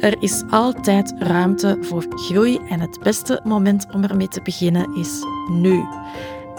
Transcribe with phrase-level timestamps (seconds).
[0.00, 5.22] er is altijd ruimte voor groei en het beste moment om ermee te beginnen is
[5.50, 5.84] nu.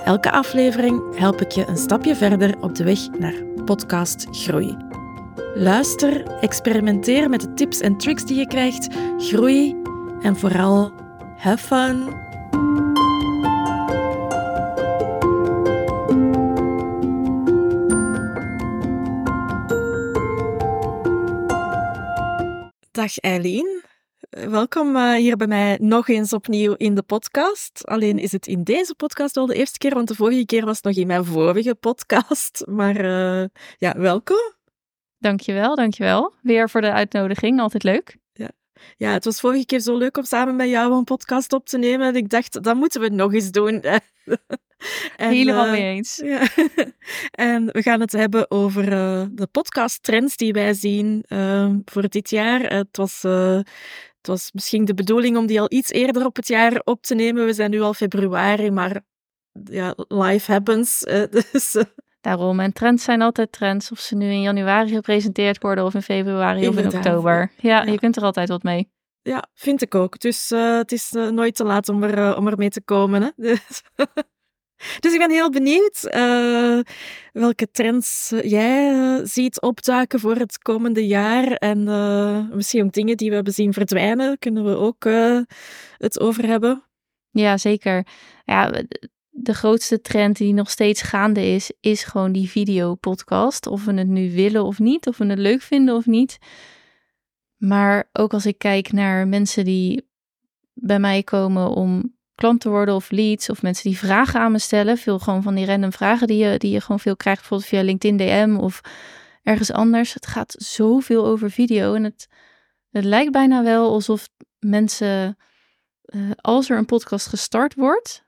[0.03, 4.77] Elke aflevering help ik je een stapje verder op de weg naar podcast groei.
[5.53, 9.75] Luister, experimenteer met de tips en tricks die je krijgt, groei
[10.21, 10.91] en vooral
[11.37, 12.88] have fun.
[22.99, 23.83] Dag Eileen.
[24.29, 27.85] Welkom uh, hier bij mij nog eens opnieuw in de podcast.
[27.85, 30.75] Alleen is het in deze podcast al de eerste keer, want de vorige keer was
[30.75, 32.63] het nog in mijn vorige podcast.
[32.79, 33.45] Maar uh,
[33.77, 34.53] ja, welkom.
[35.17, 36.33] Dankjewel, dankjewel.
[36.41, 38.17] Weer voor de uitnodiging, altijd leuk.
[38.97, 39.11] Ja.
[39.11, 42.07] het was vorige keer zo leuk om samen met jou een podcast op te nemen.
[42.07, 43.83] En ik dacht, dat moeten we nog eens doen.
[45.15, 46.15] En, Helemaal uh, mee eens.
[46.15, 46.47] Ja.
[47.49, 52.29] en we gaan het hebben over uh, de podcasttrends die wij zien uh, voor dit
[52.29, 52.61] jaar.
[52.61, 56.81] het, was, het was misschien de bedoeling om die al iets eerder op het jaar
[56.83, 57.45] op te nemen.
[57.45, 59.01] We zijn nu al februari, maar
[59.63, 60.99] ja, life happens.
[61.51, 61.75] dus,
[62.21, 63.91] Daarom, en trends zijn altijd trends.
[63.91, 66.85] Of ze nu in januari gepresenteerd worden, of in februari, Inderdaad.
[66.85, 67.51] of in oktober.
[67.57, 68.89] Ja, ja, je kunt er altijd wat mee.
[69.21, 70.19] Ja, vind ik ook.
[70.19, 73.21] Dus het is nooit te laat om er, om er mee te komen.
[73.21, 73.29] Hè?
[73.49, 73.81] Dus
[74.99, 76.79] dus ik ben heel benieuwd uh,
[77.31, 81.51] welke trends eh, jij uh, ziet opduiken voor het komende jaar.
[81.51, 81.83] En
[82.55, 85.03] misschien ook dingen die we hebben zien verdwijnen, kunnen we ook
[85.97, 86.83] het over hebben.
[87.31, 88.05] Ja, zeker.
[88.45, 88.71] Ja,
[89.29, 93.67] de grootste trend die nog steeds gaande is, is gewoon die videopodcast.
[93.67, 96.37] Of we het nu willen of niet, of we het leuk vinden of niet.
[97.57, 100.07] Maar ook als ik kijk naar mensen die
[100.73, 104.97] bij mij komen om klanten worden of leads of mensen die vragen aan me stellen.
[104.97, 107.81] Veel gewoon van die random vragen die je, die je gewoon veel krijgt, bijvoorbeeld via
[107.81, 108.81] LinkedIn DM of
[109.43, 110.13] ergens anders.
[110.13, 112.27] Het gaat zoveel over video en het,
[112.89, 114.29] het lijkt bijna wel alsof
[114.59, 115.37] mensen,
[116.05, 118.23] uh, als er een podcast gestart wordt,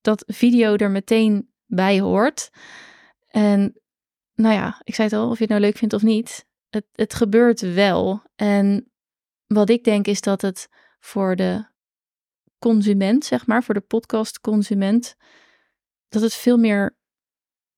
[0.00, 2.50] dat video er meteen bij hoort.
[3.26, 3.80] En
[4.34, 6.86] nou ja, ik zei het al, of je het nou leuk vindt of niet, het,
[6.92, 8.22] het gebeurt wel.
[8.36, 8.92] En
[9.46, 10.68] wat ik denk is dat het
[11.00, 11.66] voor de
[12.58, 15.16] consument, zeg maar, voor de podcastconsument,
[16.08, 16.96] dat het veel meer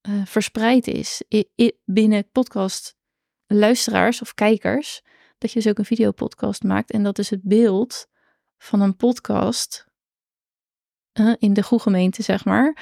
[0.09, 1.23] uh, verspreid is
[1.85, 2.95] binnen podcast
[3.47, 5.01] luisteraars of kijkers.
[5.37, 8.07] Dat je dus ook een videopodcast maakt en dat is het beeld
[8.57, 9.90] van een podcast
[11.19, 12.77] uh, in de goede gemeente, zeg maar.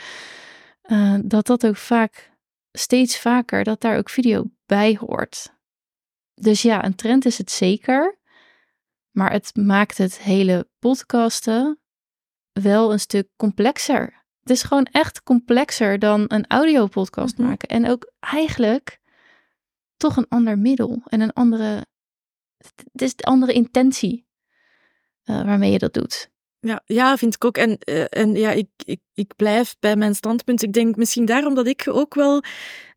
[0.84, 2.32] Uh, dat dat ook vaak,
[2.72, 5.54] steeds vaker, dat daar ook video bij hoort.
[6.34, 8.18] Dus ja, een trend is het zeker.
[9.12, 11.80] Maar het maakt het hele podcasten
[12.52, 14.24] wel een stuk complexer.
[14.40, 17.70] Het is gewoon echt complexer dan een audiopodcast mm maken.
[17.70, 19.00] En ook eigenlijk
[19.98, 21.86] toch een ander middel en een andere.
[22.92, 24.28] Het is de andere intentie
[25.24, 26.30] uh, waarmee je dat doet.
[26.62, 27.58] Ja, ja, vind ik ook.
[27.58, 30.64] En, uh, en ja, ik, ik, ik blijf bij mijn standpunt.
[30.64, 32.44] Ik denk misschien daarom dat ik ook wel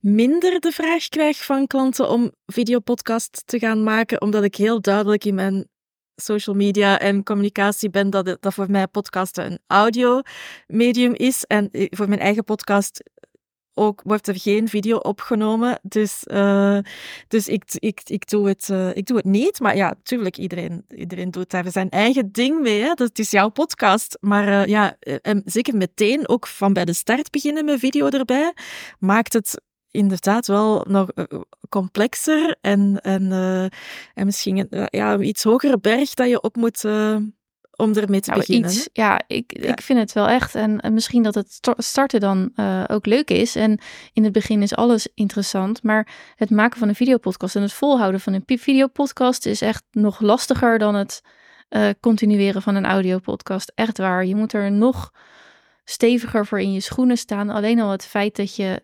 [0.01, 5.25] minder de vraag krijg van klanten om videopodcast te gaan maken, omdat ik heel duidelijk
[5.25, 5.69] in mijn
[6.17, 10.21] social media en communicatie ben, dat, het, dat voor mij podcasten een audio
[10.67, 11.45] medium is.
[11.45, 13.03] En voor mijn eigen podcast
[13.75, 15.79] ook wordt er geen video opgenomen.
[15.83, 16.79] Dus, uh,
[17.29, 19.61] dus ik, ik, ik, doe het, uh, ik doe het niet.
[19.61, 22.81] Maar ja, tuurlijk, iedereen, iedereen doet daar zijn eigen ding mee.
[22.81, 22.95] Hè?
[22.95, 24.19] Dat is jouw podcast.
[24.21, 28.55] Maar uh, ja, en zeker meteen ook van bij de start beginnen met video erbij,
[28.99, 31.25] maakt het inderdaad wel nog eh,
[31.69, 33.33] complexer en, en,
[34.15, 36.85] en misschien een ja, iets hogere berg dat je op moet
[37.83, 38.71] om ermee te nou, beginnen.
[38.71, 39.73] Iets, ja, ik, ja.
[39.73, 40.55] ik vind het wel echt.
[40.55, 43.57] En, en misschien dat het starten dan uh, ook leuk is.
[43.57, 43.81] En
[44.13, 45.83] in het begin is alles interessant.
[45.83, 50.21] Maar het maken van een videopodcast en het volhouden van een videopodcast is echt nog
[50.21, 51.23] lastiger dan het
[52.01, 53.73] continueren van een audiopodcast.
[53.75, 54.27] Echt waar.
[54.27, 55.13] Je moet er nog
[55.85, 57.51] steviger voor in je schoenen staan.
[57.51, 58.83] Alleen al het feit dat je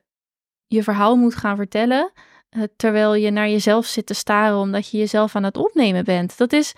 [0.66, 2.12] je verhaal moet gaan vertellen.
[2.50, 6.38] Uh, terwijl je naar jezelf zit te staren omdat je jezelf aan het opnemen bent.
[6.38, 6.74] Dat is.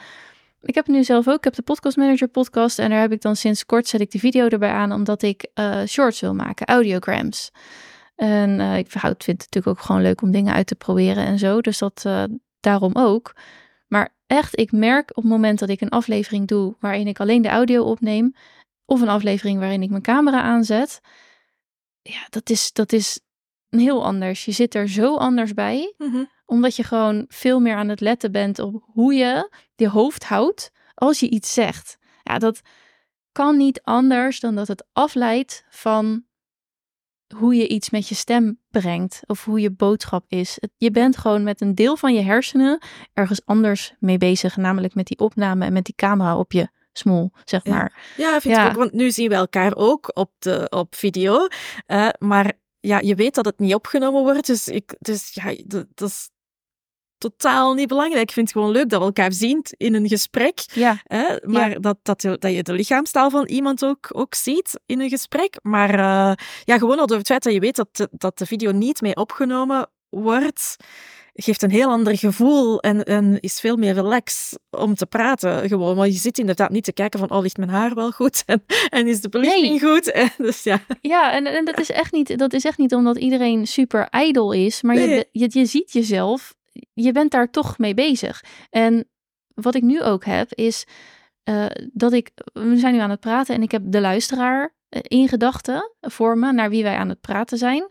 [0.63, 1.37] Ik heb nu zelf ook.
[1.37, 2.79] Ik heb de Podcast Manager podcast.
[2.79, 4.93] En daar heb ik dan sinds kort zet ik de video erbij aan.
[4.93, 7.51] Omdat ik uh, shorts wil maken, audiograms.
[8.17, 11.39] En uh, ik vind het natuurlijk ook gewoon leuk om dingen uit te proberen en
[11.39, 11.61] zo.
[11.61, 12.09] Dus dat
[12.61, 13.35] daarom ook.
[13.89, 17.43] Maar echt, ik merk op het moment dat ik een aflevering doe waarin ik alleen
[17.43, 18.35] de audio opneem
[18.85, 21.01] of een aflevering waarin ik mijn camera aanzet.
[22.03, 23.21] Ja, dat is, dat is
[23.71, 24.45] heel anders.
[24.45, 26.25] Je zit er zo anders bij, Mhm.
[26.47, 30.71] omdat je gewoon veel meer aan het letten bent op hoe je je hoofd houdt
[30.95, 31.99] als je iets zegt.
[32.23, 32.61] Ja, dat
[33.33, 36.25] kan niet anders dan dat het afleidt van
[37.37, 40.59] hoe je iets met je stem brengt of hoe je boodschap is.
[40.77, 42.83] Je bent gewoon met een deel van je hersenen
[43.13, 47.31] ergens anders mee bezig, namelijk met die opname en met die camera op je smoel,
[47.45, 48.13] zeg maar.
[48.17, 48.65] Ja, vind Ja.
[48.65, 48.77] ik ook.
[48.77, 51.47] Want nu zien we elkaar ook op, de, op video.
[51.87, 54.47] eh, maar ja, je weet dat het niet opgenomen wordt.
[54.47, 56.31] Dus, ik, dus ja, dat, dat is
[57.19, 58.23] totaal niet belangrijk.
[58.23, 60.65] Ik vind het gewoon leuk dat we elkaar zien in een gesprek.
[60.75, 61.37] Ja, Hè?
[61.43, 65.09] Maar dat, dat, je, dat je de lichaamstaal van iemand ook, ook ziet in een
[65.09, 65.59] gesprek.
[65.63, 66.33] Maar eh,
[66.65, 69.01] ja, gewoon al door het feit dat je weet dat de, dat de video niet
[69.01, 70.77] mee opgenomen wordt,
[71.43, 75.69] geeft een heel ander gevoel en, en is veel meer relax om te praten.
[75.69, 78.43] Gewoon, want je zit inderdaad niet te kijken van, oh, ligt mijn haar wel goed?
[78.47, 80.13] En, en is de belichting goed?
[80.21, 83.19] En dus ja, ja en, en dat, is echt niet, dat is echt niet omdat
[83.19, 85.25] iedereen super ijdel is, maar Nee.
[85.33, 86.55] je, je ziet jezelf,
[86.93, 88.45] je bent daar toch mee bezig.
[88.71, 89.09] En
[89.55, 90.87] wat ik nu ook heb, is
[91.43, 95.01] eh, dat ik, we zijn nu aan het praten en ik heb de luisteraar eh,
[95.03, 97.89] in gedachten voor me, naar wie wij aan het praten zijn.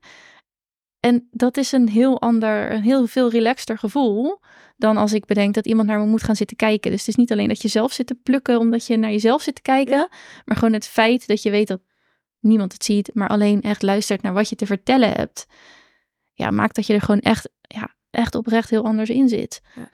[0.99, 4.39] En dat is een heel ander, een heel veel relaxter gevoel
[4.77, 6.91] dan als ik bedenk dat iemand naar me moet gaan zitten kijken.
[6.91, 9.41] Dus het is niet alleen dat je zelf zit te plukken omdat je naar jezelf
[9.41, 10.07] zit te kijken,
[10.45, 11.81] maar gewoon het feit dat je weet dat
[12.39, 15.45] niemand het ziet, maar alleen echt luistert naar wat je te vertellen hebt.
[16.33, 19.61] Ja, maakt dat je er gewoon echt, ja, echt oprecht heel anders in zit.
[19.75, 19.89] Ja.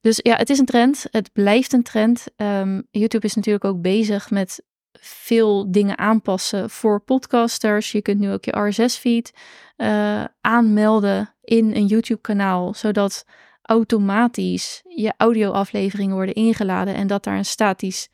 [0.00, 1.06] Dus ja, het is een trend.
[1.10, 2.26] Het blijft een trend.
[2.36, 4.62] Ehm, YouTube is natuurlijk ook bezig met
[5.06, 7.92] veel dingen aanpassen voor podcasters.
[7.92, 9.32] Je kunt nu ook je RSS-feed
[9.76, 13.24] eh, aanmelden in een YouTube-kanaal, zodat
[13.62, 18.08] automatisch je audio-afleveringen worden ingeladen en dat daar een statisch,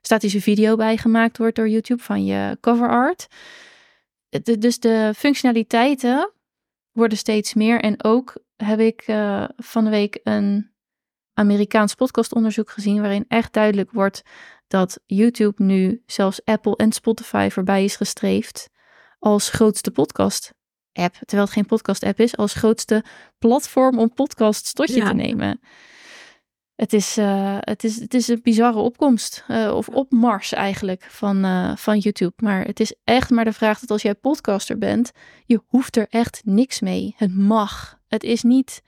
[0.00, 3.26] statische video bij gemaakt wordt door YouTube van je cover art.
[4.58, 6.32] Dus de functionaliteiten
[6.92, 7.80] worden steeds meer.
[7.80, 10.70] En ook heb ik eh, van de week een
[11.34, 14.22] Amerikaans podcastonderzoek gezien waarin echt duidelijk wordt
[14.68, 18.70] dat YouTube nu zelfs Apple en Spotify voorbij is gestreefd
[19.18, 20.52] als grootste podcast
[20.92, 23.04] app, terwijl het geen podcast app is, als grootste
[23.38, 25.08] platform om podcasts tot je Ja.
[25.08, 25.60] te nemen.
[26.74, 31.44] Het is, eh, het, is, het is een bizarre opkomst, eh, of opmars eigenlijk, van,
[31.44, 32.32] eh, van YouTube.
[32.36, 35.10] Maar het is echt maar de vraag dat als jij podcaster bent,
[35.44, 37.14] je hoeft er echt niks mee.
[37.16, 37.98] Het mag.
[38.08, 38.82] Het is niet,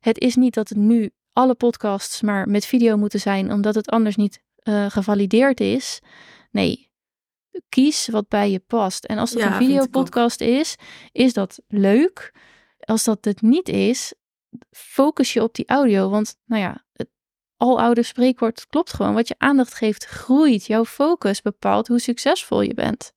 [0.00, 3.90] het is niet dat het nu alle podcasts maar met video moeten zijn, omdat het
[3.90, 6.00] anders niet eh, gevalideerd is.
[6.50, 6.90] Nee,
[7.68, 9.04] kies wat bij je past.
[9.04, 10.76] En als dat Ja, een videopodcast is,
[11.12, 12.34] is dat leuk.
[12.78, 14.14] Als dat het niet is,
[14.70, 16.10] focus je op die audio.
[16.10, 17.08] Want nou ja, het
[17.56, 19.14] aloude spreekwoord klopt gewoon.
[19.14, 20.66] Wat je aandacht geeft, groeit.
[20.66, 23.12] Jouw focus bepaalt hoe succesvol je bent.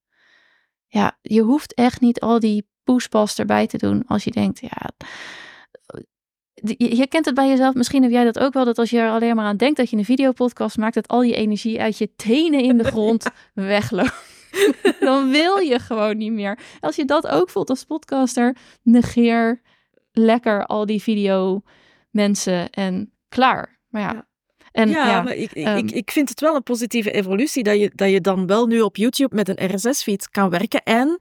[0.87, 4.91] Ja, je hoeft echt niet al die poespas erbij te doen als je denkt, ja,
[6.63, 7.73] je, je kent het bij jezelf.
[7.73, 8.65] Misschien heb jij dat ook wel.
[8.65, 11.21] Dat als je er alleen maar aan denkt dat je een videopodcast maakt, dat al
[11.21, 14.35] je energie uit je tenen in de grond wegloopt.
[14.99, 16.59] Dan wil je gewoon niet meer.
[16.79, 19.61] Als je dat ook voelt als podcaster, negeer
[20.11, 21.61] lekker al die video
[22.09, 23.79] mensen en klaar.
[23.87, 24.13] Maar ja.
[24.13, 24.27] Ja.
[24.71, 27.63] En ja, ja, maar ik, ik, ehm, ik, ik vind het wel een positieve evolutie
[27.63, 31.17] dat je, dat je dan wel nu op YouTube met een RSS-feed kan werken en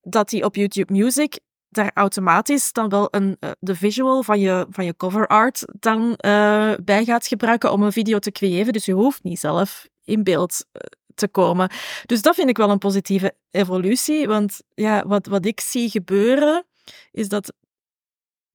[0.00, 1.38] dat die op YouTube Music
[1.70, 6.14] daar automatisch dan wel een, eh, de visual van je, van je cover art dan
[6.16, 8.72] eh, bij gaat gebruiken om een video te creëren.
[8.72, 10.80] Dus je hoeft niet zelf in beeld eh,
[11.14, 11.70] te komen.
[12.06, 16.64] Dus dat vind ik wel een positieve evolutie, want ja, wat, wat ik zie gebeuren
[17.10, 17.52] is dat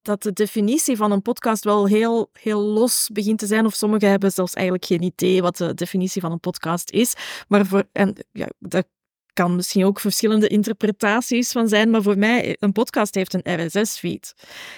[0.01, 3.65] dat de definitie van een podcast wel heel, heel los begint te zijn.
[3.65, 7.13] Of sommigen hebben zelfs eigenlijk geen idee wat de definitie van een podcast is.
[7.48, 8.84] Maar voor, en ja, daar
[9.36, 11.89] kan misschien ook verschillende interpretaties van zijn.
[11.89, 14.34] Maar voor mij, een podcast heeft een RSS-feed.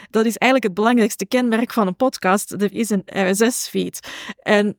[0.10, 2.52] Dat is eigenlijk het belangrijkste kenmerk van een podcast.
[2.52, 4.00] Er is een RSS-feed.
[4.42, 4.78] En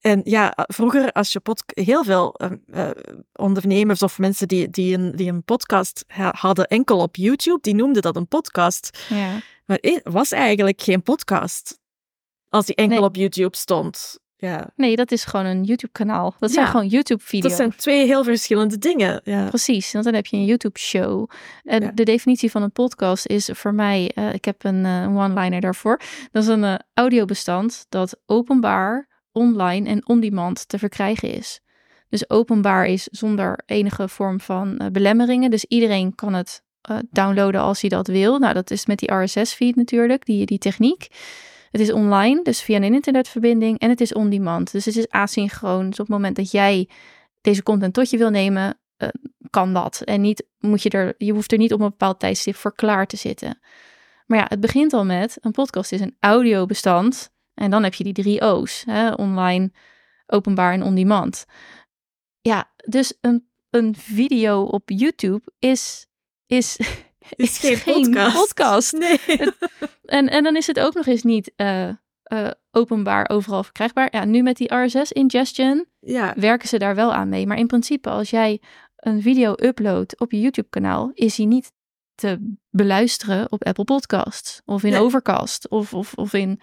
[0.00, 2.90] en ja, vroeger als je pod heel veel uh, uh,
[3.32, 7.74] ondernemers of mensen die, die, een, die een podcast ha hadden enkel op YouTube, die
[7.74, 9.06] noemden dat een podcast.
[9.08, 9.40] Ja.
[9.64, 11.78] Maar het was eigenlijk geen podcast
[12.48, 13.06] als die enkel Nee.
[13.06, 14.18] op YouTube stond.
[14.38, 14.70] Ja.
[14.74, 16.34] Nee, dat is gewoon een YouTube-kanaal.
[16.38, 16.70] Dat zijn Ja.
[16.70, 17.48] gewoon YouTube-video's.
[17.48, 19.20] Dat zijn twee heel verschillende dingen.
[19.24, 19.48] Ja.
[19.48, 21.30] Precies, want dan heb je een YouTube-show.
[21.64, 21.90] En Ja.
[21.94, 26.00] de definitie van een podcast is voor mij, eh, ik heb een eh, one-liner daarvoor.
[26.32, 31.60] Dat is een eh, audiobestand dat openbaar, online en on-demand te verkrijgen is.
[32.08, 35.50] Dus openbaar is zonder enige vorm van belemmeringen.
[35.50, 36.64] Dus iedereen kan het
[37.10, 38.38] downloaden als hij dat wil.
[38.38, 41.06] Nou, dat is met die RSS-feed natuurlijk, die, die techniek.
[41.76, 43.78] Het is online, dus via een internetverbinding.
[43.78, 45.84] En het is on-demand, dus het is asynchroon.
[45.84, 46.88] Dus op het moment dat jij
[47.40, 49.08] deze content tot je wil nemen, uh,
[49.50, 50.00] kan dat.
[50.00, 53.06] En niet, moet je, er, je hoeft er niet op een bepaald tijdstip voor klaar
[53.06, 53.58] te zitten.
[54.26, 57.30] Maar ja, het begint al met, een podcast is een audiobestand.
[57.54, 59.72] En dan heb je die drie O's, hè, online,
[60.26, 61.44] openbaar en on-demand.
[62.40, 66.06] Ja, dus een, een video op YouTube is,
[66.46, 66.78] is,
[67.30, 68.92] is, geen, geen podcast.
[68.92, 69.20] Nee.
[70.04, 71.88] en, en dan is het ook nog eens niet uh,
[72.32, 74.08] uh, openbaar overal verkrijgbaar.
[74.10, 76.34] Ja, nu met die RSS ingestion ja.
[76.36, 77.46] werken ze daar wel aan mee.
[77.46, 78.60] Maar in principe, als jij
[78.96, 81.72] een video uploadt op je YouTube kanaal, is hij niet
[82.14, 86.60] te beluisteren op Apple Podcasts of in Overcast of, of, of in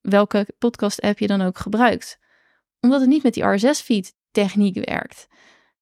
[0.00, 2.18] welke podcast app je dan ook gebruikt.
[2.80, 5.26] Omdat het niet met die RSS feed techniek werkt.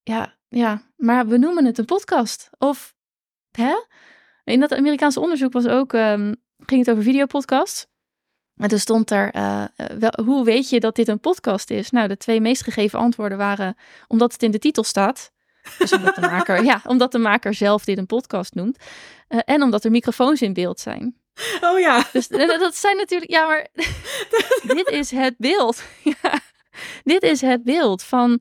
[0.02, 2.50] Ja, ja, maar we noemen het een podcast.
[2.58, 2.94] Of,
[3.56, 3.74] hè?
[4.44, 7.86] In dat Amerikaanse onderzoek was ook, um, ging het over videopodcasts.
[8.56, 9.64] En toen stond er, uh,
[9.98, 11.90] wel, hoe weet je dat dit een podcast is?
[11.90, 13.76] Nou, de twee meest gegeven antwoorden waren,
[14.08, 15.32] omdat het in de titel staat.
[15.78, 18.78] Dus omdat de maker, ja, omdat de maker zelf dit een podcast noemt.
[19.28, 21.16] Uh, en omdat er microfoons in beeld zijn.
[21.60, 22.06] Oh ja.
[22.12, 23.68] Dus dat zijn natuurlijk, ja, maar
[24.76, 25.82] dit is het beeld.
[26.22, 26.40] ja,
[27.04, 28.40] dit is het beeld van,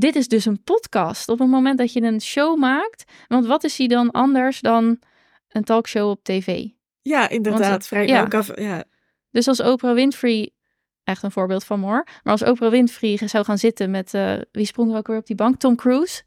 [0.00, 1.28] dit is dus een podcast.
[1.28, 4.98] Op het moment dat je een show maakt, want wat is hij dan anders dan
[5.48, 6.66] een talkshow op tv?
[7.02, 7.86] Ja, inderdaad.
[7.86, 8.28] vrij ja.
[8.56, 8.84] ja.
[9.30, 10.50] Dus als Oprah Winfrey,
[11.04, 14.64] echt een voorbeeld van Moore, maar als Oprah Winfrey zou gaan zitten met, uh, wie
[14.64, 15.58] sprong er ook weer op die bank?
[15.58, 16.22] Tom Cruise.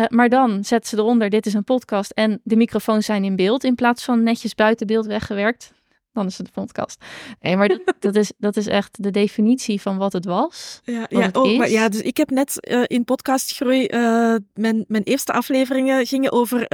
[0.00, 3.36] Uh, maar dan zet ze eronder, dit is een podcast en de microfoons zijn in
[3.36, 5.72] beeld in plaats van netjes buiten beeld weggewerkt.
[6.14, 7.04] Dan is het een podcast.
[7.40, 10.80] Nee, maar dat, dat, is, dat is echt de definitie van wat het was.
[10.84, 15.02] Ja, ja, oh, maar ja dus ik heb net uh, in podcastgroei, uh, mijn, mijn
[15.02, 16.64] eerste afleveringen gingen over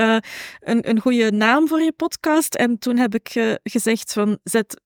[0.61, 2.55] een, een goede naam voor je podcast.
[2.55, 4.81] En toen heb ik gezegd van zet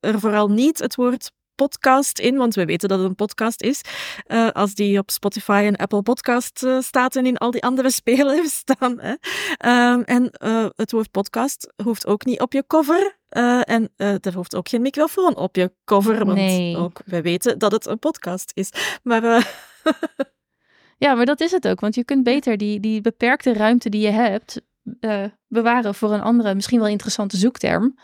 [0.00, 3.80] er vooral niet het woord podcast in, want we weten dat het een podcast is.
[4.26, 7.90] Uh, als die op Spotify en Apple Podcast uh, staat en in al die andere
[8.00, 9.00] spelers staan.
[9.00, 9.10] Hè.
[9.92, 13.18] Um, en uh, het woord podcast hoeft ook niet op je cover.
[13.62, 16.76] en er hoeft ook geen microfoon op je cover, want nee.
[16.76, 18.70] ook wij weten dat het een podcast is.
[19.02, 19.22] Maar...
[21.04, 24.00] ja, maar dat is het ook, want je kunt beter die, die beperkte ruimte die
[24.00, 24.60] je hebt
[25.48, 27.94] bewaren voor een andere, misschien wel interessante zoekterm.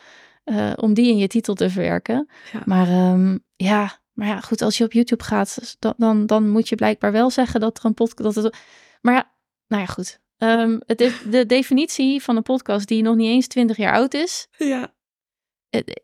[0.45, 2.29] Uh, om die in je titel te verwerken.
[2.65, 6.69] Maar um, ja, maar ja, goed, als je op YouTube gaat, dan, dan, dan moet
[6.69, 8.35] je blijkbaar wel zeggen dat er een podcast.
[8.35, 8.57] Dat het,
[9.01, 9.33] maar ja,
[9.67, 10.21] nou ja, goed.
[10.39, 14.15] Um, het is de definitie van een podcast die nog niet eens 20 jaar oud
[14.15, 14.95] is, ja.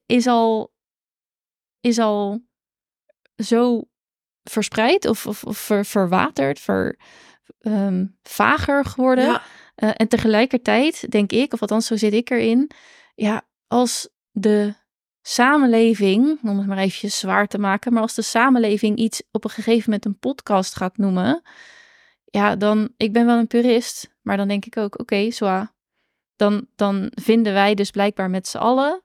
[0.07, 0.73] is al,
[1.81, 2.47] is al
[3.37, 3.89] zo
[4.43, 6.99] verspreid of, of, of ver, verwaterd, ver,
[7.61, 9.25] um, vager geworden.
[9.25, 9.43] Ja.
[9.77, 12.71] Uh, en tegelijkertijd denk ik, of althans zo zit ik erin,
[13.15, 14.09] ja, als
[14.41, 14.75] de
[15.23, 19.51] samenleving, om het maar even zwaar te maken, maar als de samenleving iets op een
[19.51, 21.43] gegeven moment een podcast gaat noemen,
[22.25, 25.67] ja, dan, ik ben wel een purist, maar dan denk ik ook, oké, okay,
[26.37, 29.03] Dan, dan vinden wij dus blijkbaar met z'n allen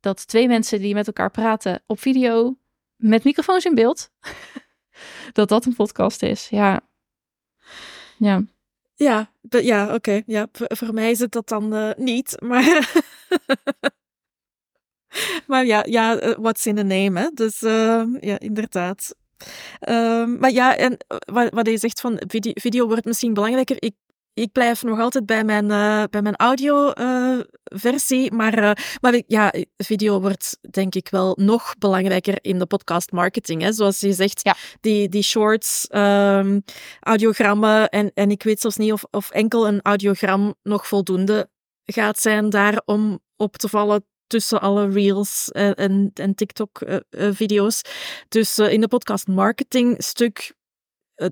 [0.00, 2.58] dat twee mensen die met elkaar praten op video,
[2.96, 4.10] met microfoons in beeld,
[5.32, 6.48] dat dat een podcast is.
[6.48, 6.80] Ja.
[8.16, 8.42] Ja.
[8.94, 10.22] Ja, ja oké.
[10.26, 12.92] Ja, voor mij is het dat dan uh, niet, maar
[15.46, 17.28] maar ja, ja, eh, what's in the name, hè?
[17.34, 19.14] Dus uh, ja, inderdaad.
[19.88, 23.76] Uh, maar ja, en eh, wat, wat je zegt van video, video wordt misschien belangrijker.
[23.78, 23.94] Ik,
[24.34, 28.32] ik blijf nog altijd bij mijn, uh, bij mijn audio-versie.
[28.32, 33.62] maar maar ja, video wordt denk ik wel nog belangrijker in de podcast marketing.
[33.62, 33.72] Hè?
[33.72, 34.56] Zoals je zegt, ja.
[34.80, 36.62] die, die shorts, um,
[37.00, 37.88] audiogrammen.
[37.88, 41.48] En, en ik weet zelfs niet of, of enkel een audiogram nog voldoende
[41.84, 47.80] gaat zijn daar om op te vallen tussen alle reels en, en, en TikTok-video's.
[47.80, 50.54] Eh, eh, dus eh, in de podcast marketing stuk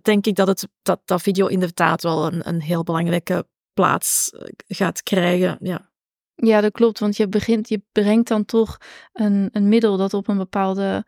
[0.03, 4.31] denk ik dat, het, dat dat video inderdaad wel een, een heel belangrijke plaats
[4.67, 5.59] gaat krijgen.
[5.61, 5.91] Ja.
[6.35, 6.99] Ja, dat klopt.
[6.99, 8.79] Want je, begint, je brengt dan toch
[9.13, 11.05] een, een middel dat op een bepaalde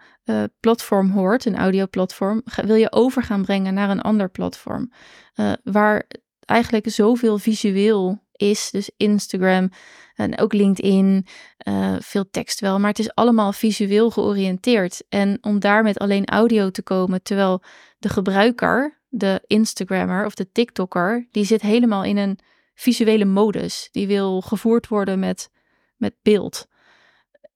[0.60, 2.42] platform hoort, een audioplatform.
[2.64, 4.92] Wil je over gaan brengen naar een ander platform.
[5.62, 6.06] Waar
[6.44, 8.70] eigenlijk zoveel visueel is.
[8.70, 9.70] Dus Instagram
[10.14, 11.26] en ook LinkedIn,
[11.68, 15.02] uh, veel tekst wel, maar het is allemaal visueel georiënteerd.
[15.08, 17.62] En om daar met alleen audio te komen, terwijl
[17.98, 22.38] de gebruiker, de Instagrammer of de TikToker, die zit helemaal in een
[22.74, 23.88] visuele modus.
[23.90, 25.50] Die wil gevoerd worden met,
[25.96, 26.68] met beeld.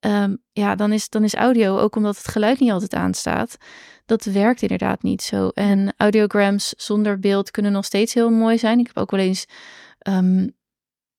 [0.00, 3.56] Um, ja, dan is, dan is audio, ook omdat het geluid niet altijd aanstaat,
[4.06, 5.48] dat werkt inderdaad niet zo.
[5.48, 8.78] En audiograms zonder beeld kunnen nog steeds heel mooi zijn.
[8.78, 9.46] Ik heb ook wel eens
[10.08, 10.54] um,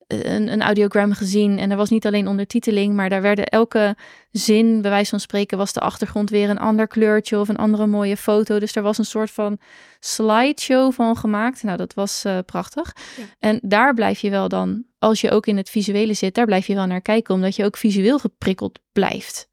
[0.07, 3.95] een, een audiogram gezien en er was niet alleen ondertiteling, maar daar werden elke
[4.31, 7.87] zin, bij wijze van spreken, was de achtergrond weer een ander kleurtje of een andere
[7.87, 8.59] mooie foto.
[8.59, 9.59] Dus er was een soort van
[9.99, 11.63] slideshow van gemaakt.
[11.63, 12.95] Nou, dat was uh, prachtig.
[13.17, 13.23] Ja.
[13.39, 16.67] En daar blijf je wel dan, als je ook in het visuele zit, daar blijf
[16.67, 19.49] je wel naar kijken, omdat je ook visueel geprikkeld blijft.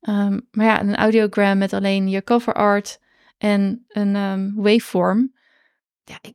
[0.00, 2.98] Um, maar ja, een audiogram met alleen je cover art
[3.38, 5.32] en een um, waveform.
[6.04, 6.34] Ja, ik,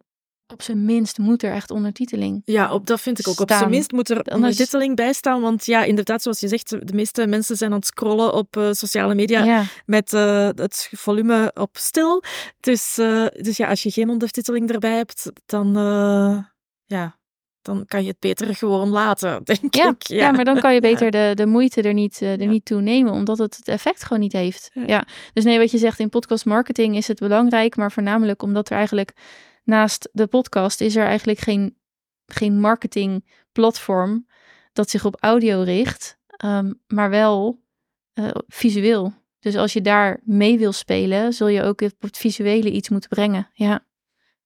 [0.53, 2.41] op zijn minst moet er echt ondertiteling.
[2.45, 3.39] Ja, op, dat vind ik ook.
[3.39, 5.41] Op zijn minst moet er ondertiteling bij staan.
[5.41, 8.71] Want ja, inderdaad, zoals je zegt, de meeste mensen zijn aan het scrollen op uh,
[8.71, 12.23] sociale media met uh, het volume op stil.
[12.59, 15.73] Dus, uh, dus ja, als je geen ondertiteling erbij hebt, dan
[16.85, 17.17] ja,
[17.61, 20.07] dan kan je het beter gewoon laten, denk ja, ik.
[20.07, 20.15] Ja.
[20.15, 23.13] ja, maar dan kan je beter de, de moeite er niet, er niet toe nemen,
[23.13, 24.71] omdat het het effect gewoon niet heeft.
[24.87, 25.05] Ja.
[25.33, 28.77] Dus nee, wat je zegt, in podcast marketing is het belangrijk, maar voornamelijk omdat er
[28.77, 29.13] eigenlijk
[29.63, 31.77] naast de podcast is er eigenlijk geen,
[32.25, 34.27] geen marketingplatform
[34.73, 37.61] dat zich op audio richt, um, maar wel
[38.13, 39.13] uh, visueel.
[39.39, 43.49] Dus als je daar mee wil spelen, zul je ook het visuele iets moeten brengen.
[43.53, 43.85] Ja.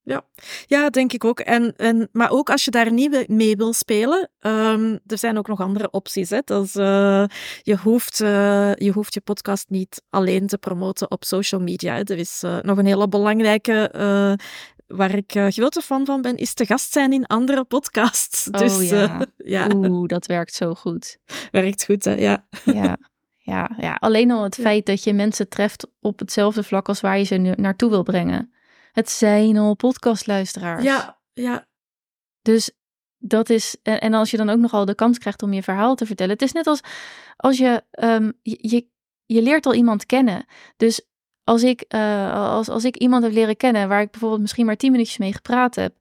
[0.04, 0.26] Ja,
[0.66, 1.40] ja denk ik ook.
[1.40, 5.48] En, en, maar ook als je daar niet mee wil spelen, um, er zijn ook
[5.48, 6.30] nog andere opties.
[6.30, 6.40] Hè.
[6.46, 7.26] Uh,
[7.62, 12.04] je, hoeft, uh, je hoeft je podcast niet alleen te promoten op social media.
[12.04, 13.92] Er is nog een hele belangrijke
[14.88, 18.48] waar ik uh, grote fan van ben, is te gast zijn in andere podcasts.
[18.52, 19.16] Oh, dus, ja.
[19.16, 19.22] Uh,
[19.54, 19.70] ja.
[19.76, 21.18] Oeh, dat werkt zo goed.
[21.52, 22.14] Werkt goed, hè?
[22.14, 22.48] Ja.
[22.66, 22.98] Ja,
[23.38, 23.96] ja, ja.
[24.00, 27.36] alleen al het feit dat je mensen treft op hetzelfde vlak als waar je ze
[27.36, 28.54] nu naartoe wil brengen.
[28.92, 30.84] Het zijn al podcastluisteraars.
[30.84, 31.68] Ja, ja.
[32.42, 32.72] Dus
[33.18, 36.06] dat is, en als je dan ook nogal de kans krijgt om je verhaal te
[36.06, 36.34] vertellen.
[36.34, 36.82] Het is net als
[37.38, 38.88] als je, um, je,
[39.26, 40.46] je leert al iemand kennen.
[40.78, 41.07] Dus
[41.48, 44.76] als ik, uh, als, als ik iemand heb leren kennen waar ik bijvoorbeeld misschien maar
[44.76, 45.96] tien minuutjes mee gepraat heb,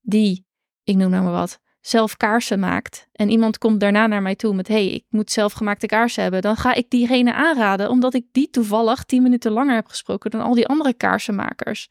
[0.00, 0.46] die,
[0.84, 4.54] ik noem nou maar wat, zelf kaarsen maakt en iemand komt daarna naar mij toe
[4.54, 8.50] met hey, ik moet zelfgemaakte kaarsen hebben, dan ga ik diegene aanraden omdat ik die
[8.50, 11.88] toevallig tien minuten langer heb gesproken dan al die andere kaarsenmakers.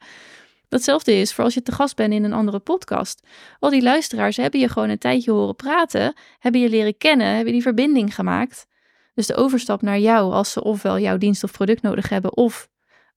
[0.68, 3.26] Datzelfde is voor als je te gast bent in een andere podcast.
[3.58, 7.52] Al die luisteraars hebben je gewoon een tijdje horen praten, hebben je leren kennen, hebben
[7.52, 8.66] die verbinding gemaakt.
[9.14, 12.68] Dus de overstap naar jou, als ze ofwel jouw dienst of product nodig hebben, of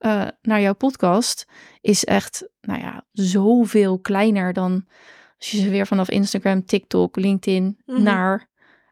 [0.02, 1.46] uh, naar jouw podcast,
[1.82, 4.86] is echt, nou ja, zoveel kleiner dan
[5.38, 8.04] als je ze weer vanaf Instagram, TikTok, LinkedIn mm-hmm.
[8.04, 8.50] naar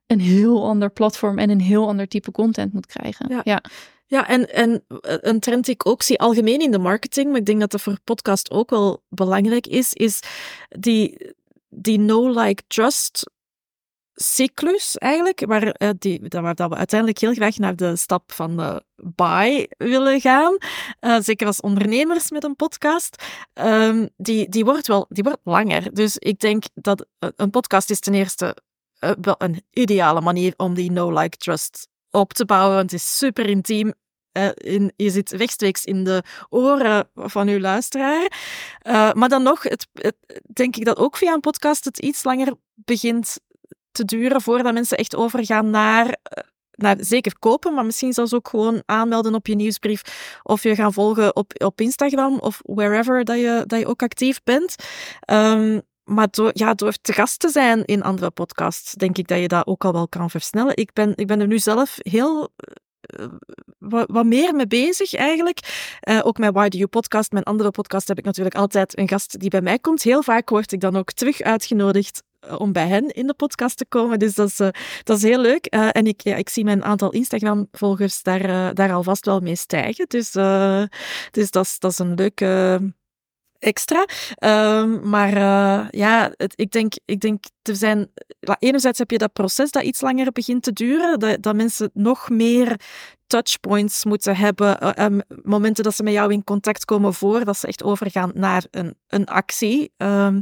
[0.08, 3.26] een heel ander platform en een heel ander type content moet krijgen.
[3.30, 3.42] Ja.
[3.44, 3.62] ja.
[4.06, 7.46] Ja, en, en een trend die ik ook zie algemeen in de marketing, maar ik
[7.46, 10.20] denk dat dat voor podcast ook wel belangrijk is, is
[10.70, 11.36] die,
[11.70, 13.30] die no-like-trust
[14.22, 18.84] cyclus eigenlijk, waar, die, waar dat we uiteindelijk heel graag naar de stap van de
[18.96, 20.58] buy willen gaan.
[21.02, 23.24] Uh, zeker als ondernemers met een podcast.
[23.54, 25.94] Um, die, die, wordt wel die wordt langer.
[25.94, 28.58] Dus ik denk dat een podcast is ten eerste
[29.22, 32.76] wel een ideale manier om die no-like-trust op te bouwen.
[32.76, 33.94] Want het is super intiem.
[34.54, 38.32] In, je zit rechtstreeks in de oren van uw luisteraar.
[39.14, 39.88] Maar dan nog, het,
[40.54, 43.38] denk ik dat ook via een podcast het iets langer begint
[44.08, 48.48] te duren voordat mensen echt overgaan naar, eh, naar zeker kopen, maar misschien zelfs ook
[48.48, 50.02] gewoon aanmelden op je nieuwsbrief
[50.44, 54.44] of je gaan volgen op, op Instagram of wherever dat je, dat je ook actief
[54.44, 54.76] bent.
[55.32, 59.40] Um, maar door, ja, door te gast te zijn in andere podcasts, denk ik dat
[59.40, 60.78] je dat ook al wel kan versnellen.
[60.78, 62.50] Ik ben, ik ben er nu zelf heel
[63.20, 63.26] uh,
[64.08, 65.60] wat, meer mee bezig eigenlijk.
[66.10, 69.08] Uh, ook met Why Do You podcast, mijn andere podcast, heb ik natuurlijk altijd een
[69.08, 70.04] gast die bij mij komt.
[70.04, 73.78] Heel vaak word ik dan ook terug uitgenodigd eh, om bij hen in de podcast
[73.78, 74.20] te komen.
[74.20, 74.68] Dus dat is, uh,
[75.04, 75.76] dat is heel leuk.
[75.76, 80.06] Uh, en ik, ja, ik zie mijn aantal Instagram-volgers daar, daar alvast wel mee stijgen.
[80.08, 80.32] Dus,
[81.32, 82.82] dus dat, is, dat is een leuke
[83.60, 84.06] extra.
[84.44, 85.38] Um, maar
[85.96, 88.12] ja, het, ik, denk, ik denk, er zijn...
[88.60, 92.30] Enerzijds heb je dat proces dat iets langer begint te duren, dat, dat mensen nog
[92.30, 92.80] meer
[93.28, 97.84] touchpoints moeten hebben, um, momenten dat ze met jou in contact komen voordat ze echt
[97.84, 99.92] overgaan naar een, een actie.
[99.98, 100.42] Um,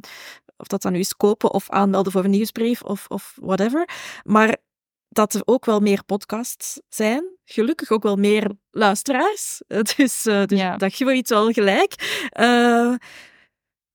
[0.58, 3.90] of dat dan nu is kopen of aanmelden voor een nieuwsbrief of, of whatever.
[4.24, 4.58] Maar
[5.10, 7.38] dat er ook wel meer podcasts zijn.
[7.44, 9.62] Gelukkig ook wel meer luisteraars.
[9.98, 10.78] Dus, uh, dus ja.
[10.78, 11.94] dat iets wel gelijk.
[12.40, 12.96] Uh,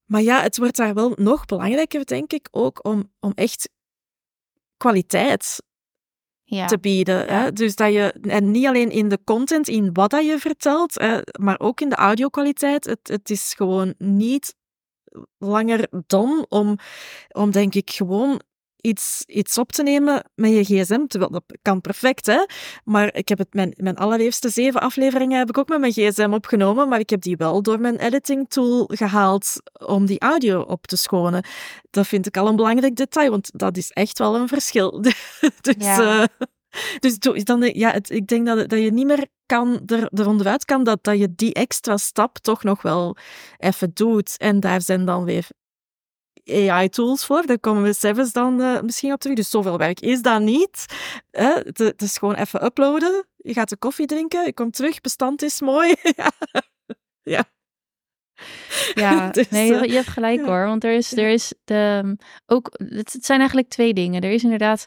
[0.05, 3.71] maar ja, het wordt daar wel nog belangrijker, denk ik, ook om, om echt
[4.77, 5.63] kwaliteit
[6.43, 6.67] ja.
[6.67, 7.27] te bieden.
[7.27, 7.43] Ja.
[7.43, 7.53] Hè?
[7.53, 11.21] Dus dat je, en niet alleen in de content, in wat dat je vertelt, hè,
[11.41, 12.85] maar ook in de audio-kwaliteit.
[12.85, 14.55] Het, het is gewoon niet
[15.39, 16.77] langer dan om,
[17.33, 18.41] om denk ik gewoon
[18.83, 21.07] iets, iets op te nemen met je gsm.
[21.07, 22.47] Terwijl dat kan perfect, hè.
[22.85, 26.31] Maar ik heb het, mijn, mijn allerliefste zeven afleveringen heb ik ook met mijn gsm
[26.33, 26.89] opgenomen.
[26.89, 29.53] Maar ik heb die wel door mijn editing tool gehaald
[29.87, 31.45] om die audio op te schonen.
[31.91, 35.01] Dat vind ik al een belangrijk detail, want dat is echt wel een verschil.
[35.61, 35.75] dus...
[35.79, 36.23] Ja.
[36.23, 36.47] eh,
[37.01, 40.65] dus dan, ja, het, ik denk dat, dat je niet meer kan, er, er onderuit
[40.65, 43.17] kan dat, dat je die extra stap toch nog wel
[43.59, 44.37] even doet.
[44.37, 45.47] En daar zijn dan weer
[46.45, 47.47] AI-tools voor.
[47.47, 49.37] Daar komen we zelfs dan eh, misschien op terug.
[49.37, 50.85] Dus zoveel werk is dat niet.
[51.31, 53.27] Het, het is gewoon even uploaden.
[53.37, 55.95] Je gaat de koffie drinken, je komt terug, bestand is mooi.
[56.17, 56.31] ja.
[57.23, 57.45] ja.
[58.95, 60.47] Ja, Dus, nee, eh, je hebt gelijk ja.
[60.47, 60.67] hoor.
[60.67, 64.23] Want er is, er is de, ook, het, het zijn eigenlijk twee dingen.
[64.23, 64.87] Er is inderdaad,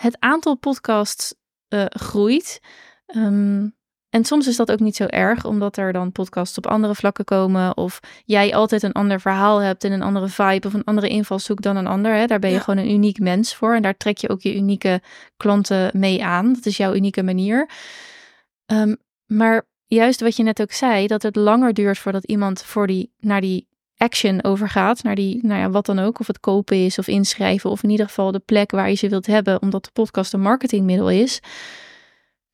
[0.00, 1.34] het aantal podcasts
[1.68, 2.60] eh, groeit.
[3.06, 3.68] Ehm,
[4.08, 7.24] en soms is dat ook niet zo erg, omdat er dan podcasts op andere vlakken
[7.24, 7.76] komen.
[7.76, 11.62] Of jij altijd een ander verhaal hebt en een andere vibe of een andere invalshoek
[11.62, 12.14] dan een ander.
[12.14, 12.26] Hè?
[12.26, 12.62] Daar ben je Ja.
[12.62, 13.74] gewoon een uniek mens voor.
[13.74, 15.02] En daar trek je ook je unieke
[15.36, 16.52] klanten mee aan.
[16.52, 17.68] Dat is jouw unieke manier.
[18.66, 18.94] Ehm,
[19.26, 23.12] maar juist wat je net ook zei, dat het langer duurt voordat iemand voor die,
[23.20, 26.98] naar die action overgaat, naar die, nou ja, wat dan ook, of het kopen is
[26.98, 29.90] of inschrijven, of in ieder geval de plek waar je ze wilt hebben, omdat de
[29.92, 31.40] podcast een marketingmiddel is,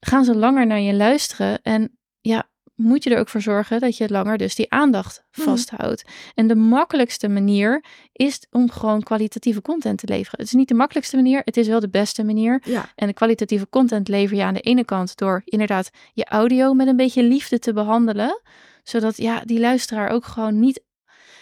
[0.01, 3.97] gaan ze langer naar je luisteren en ja, moet je er ook voor zorgen dat
[3.97, 5.49] je langer dus die aandacht Mhm.
[5.49, 6.05] vasthoudt.
[6.35, 10.39] En de makkelijkste manier is om gewoon kwalitatieve content te leveren.
[10.39, 12.63] Het is niet de makkelijkste manier, het is wel de beste manier.
[12.65, 12.89] ja.
[12.95, 16.87] En de kwalitatieve content lever je aan de ene kant door inderdaad je audio met
[16.87, 18.41] een beetje liefde te behandelen.
[18.83, 20.83] Zodat ja, die luisteraar ook gewoon niet.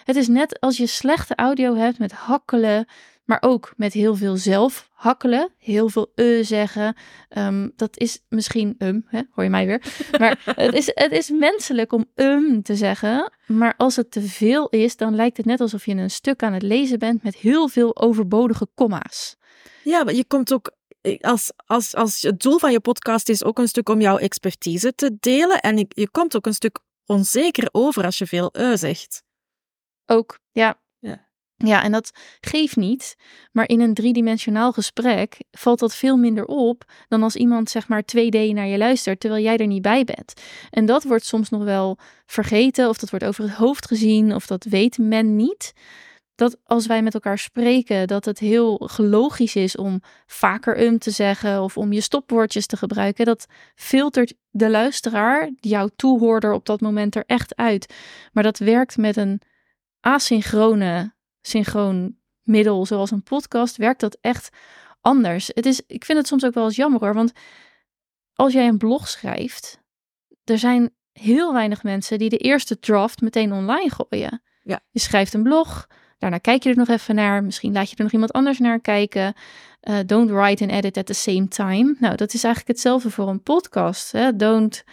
[0.09, 2.87] Het is net als je slechte audio hebt met hakkelen,
[3.25, 5.51] maar ook met heel veel zelf hakkelen.
[5.59, 6.97] Heel veel eh zeggen.
[7.29, 9.83] Ehm, dat is misschien um, hè, hoor je mij weer.
[10.21, 13.33] Maar het is, het is menselijk om um te zeggen.
[13.47, 16.53] Maar als het te veel is, dan lijkt het net alsof je een stuk aan
[16.53, 19.37] het lezen bent met heel veel overbodige komma's.
[19.85, 20.71] Ja, maar je komt ook.
[21.21, 24.94] Als, als, als het doel van je podcast is ook een stuk om jouw expertise
[24.94, 25.61] te delen.
[25.61, 29.27] En je, je komt ook een stuk onzeker over als je veel eh zegt.
[30.11, 30.81] Ook, ja.
[30.99, 31.27] Ja.
[31.57, 33.16] Ja, en dat geeft niet.
[33.53, 38.03] Maar in een driedimensionaal gesprek valt dat veel minder op dan als iemand zeg maar
[38.03, 40.33] 2D naar je luistert terwijl jij er niet bij bent.
[40.71, 44.47] En dat wordt soms nog wel vergeten of dat wordt over het hoofd gezien of
[44.47, 45.73] dat weet men niet.
[46.35, 51.11] Dat als wij met elkaar spreken, dat het heel logisch is om vaker um te
[51.11, 53.25] zeggen of om je stopwoordjes te gebruiken.
[53.25, 57.94] Dat filtert de luisteraar, jouw toehoorder op dat moment er echt uit.
[58.33, 59.40] Maar dat werkt met een
[60.01, 64.49] asynchrone synchroon middel zoals een podcast werkt dat echt
[65.01, 65.51] anders.
[65.55, 67.33] Het is, ik vind het soms ook wel eens jammer hoor, want
[68.35, 69.81] als jij een blog schrijft,
[70.45, 74.43] er zijn heel weinig mensen die de eerste draft meteen online gooien.
[74.63, 74.81] Ja.
[74.91, 75.87] Je schrijft een blog,
[76.19, 78.81] daarna kijk je er nog even naar, misschien laat je er nog iemand anders naar
[78.81, 79.35] kijken.
[79.83, 81.97] Uh, don't write and edit at the same time.
[81.99, 84.13] Nou, dat is eigenlijk hetzelfde voor een podcast.
[84.13, 84.37] Hè?
[84.37, 84.85] Don't,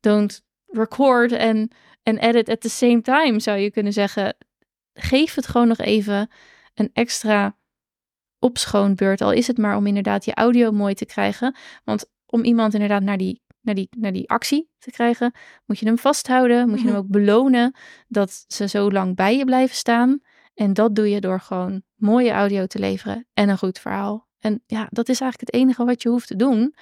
[0.00, 4.36] don't record and, and edit at the same time, zou je kunnen zeggen
[4.94, 6.30] geef het gewoon nog even
[6.74, 7.56] een extra
[8.38, 9.20] opschoonbeurt.
[9.20, 11.56] Al is het maar om inderdaad je audio mooi te krijgen.
[11.84, 15.32] Want om iemand inderdaad naar die, naar die, naar die actie te krijgen,
[15.66, 16.68] moet je hem vasthouden.
[16.68, 17.74] Moet je hem ook belonen
[18.08, 20.20] dat ze zo lang bij je blijven staan.
[20.54, 24.28] En dat doe je door gewoon mooie audio te leveren en een goed verhaal.
[24.38, 26.74] En ja, dat is eigenlijk het enige wat je hoeft te doen.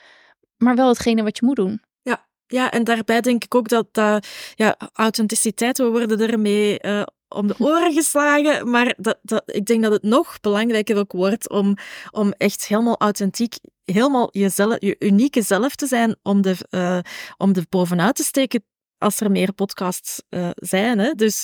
[0.57, 1.83] Maar wel hetgene wat je moet doen.
[2.03, 4.17] Ja, ja en daarbij denk ik ook dat uh,
[4.55, 7.03] ja, authenticiteit, we worden ermee uh,
[7.35, 8.71] om de oren geslagen.
[8.71, 11.77] Maar dat, dat, ik denk dat het nog belangrijker ook wordt om,
[12.11, 16.99] om echt helemaal authentiek, helemaal jezelf, je unieke zelf te zijn, om er, uh,
[17.37, 18.65] om er bovenuit te steken
[18.99, 20.99] als er meer podcasts uh, zijn.
[20.99, 21.13] Hè?
[21.13, 21.41] Dus,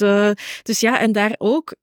[0.63, 1.75] dus ja, en daar ook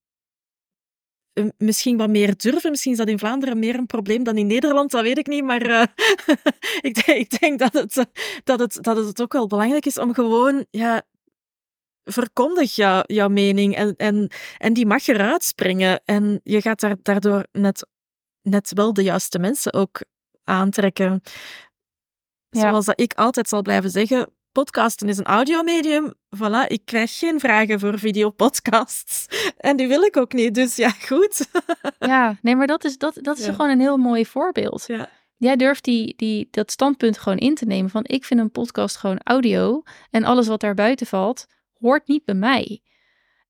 [1.57, 2.71] misschien wat meer durven.
[2.71, 5.43] Misschien is dat in Vlaanderen meer een probleem dan in Nederland, dat weet ik niet.
[5.43, 5.61] Maar
[6.81, 8.05] ik, denk, ik, denk, dat het,
[8.43, 11.03] dat, het, dat het ook wel belangrijk is om gewoon, ja,
[12.05, 16.01] verkondig jou, jouw mening en, en, en die mag eruit springen.
[16.05, 17.87] En je gaat daar, daardoor net,
[18.41, 20.01] net wel de juiste mensen ook
[20.43, 21.21] aantrekken.
[22.49, 22.61] Ja.
[22.61, 26.13] Zoals dat ik altijd zal blijven zeggen, podcasten is een audiomedium.
[26.35, 29.25] Voilà, ik krijg geen vragen voor videopodcasts.
[29.57, 31.47] En die wil ik ook niet, dus ja, goed.
[31.99, 33.51] Ja, nee, maar dat is, dat, dat is ja.
[33.51, 34.83] gewoon een heel mooi voorbeeld.
[34.87, 35.09] Ja.
[35.37, 38.97] Jij durft die, die, dat standpunt gewoon in te nemen van ik vind een podcast
[38.97, 41.45] gewoon audio en alles wat daar buiten valt,
[41.85, 42.81] hoort niet bij mij.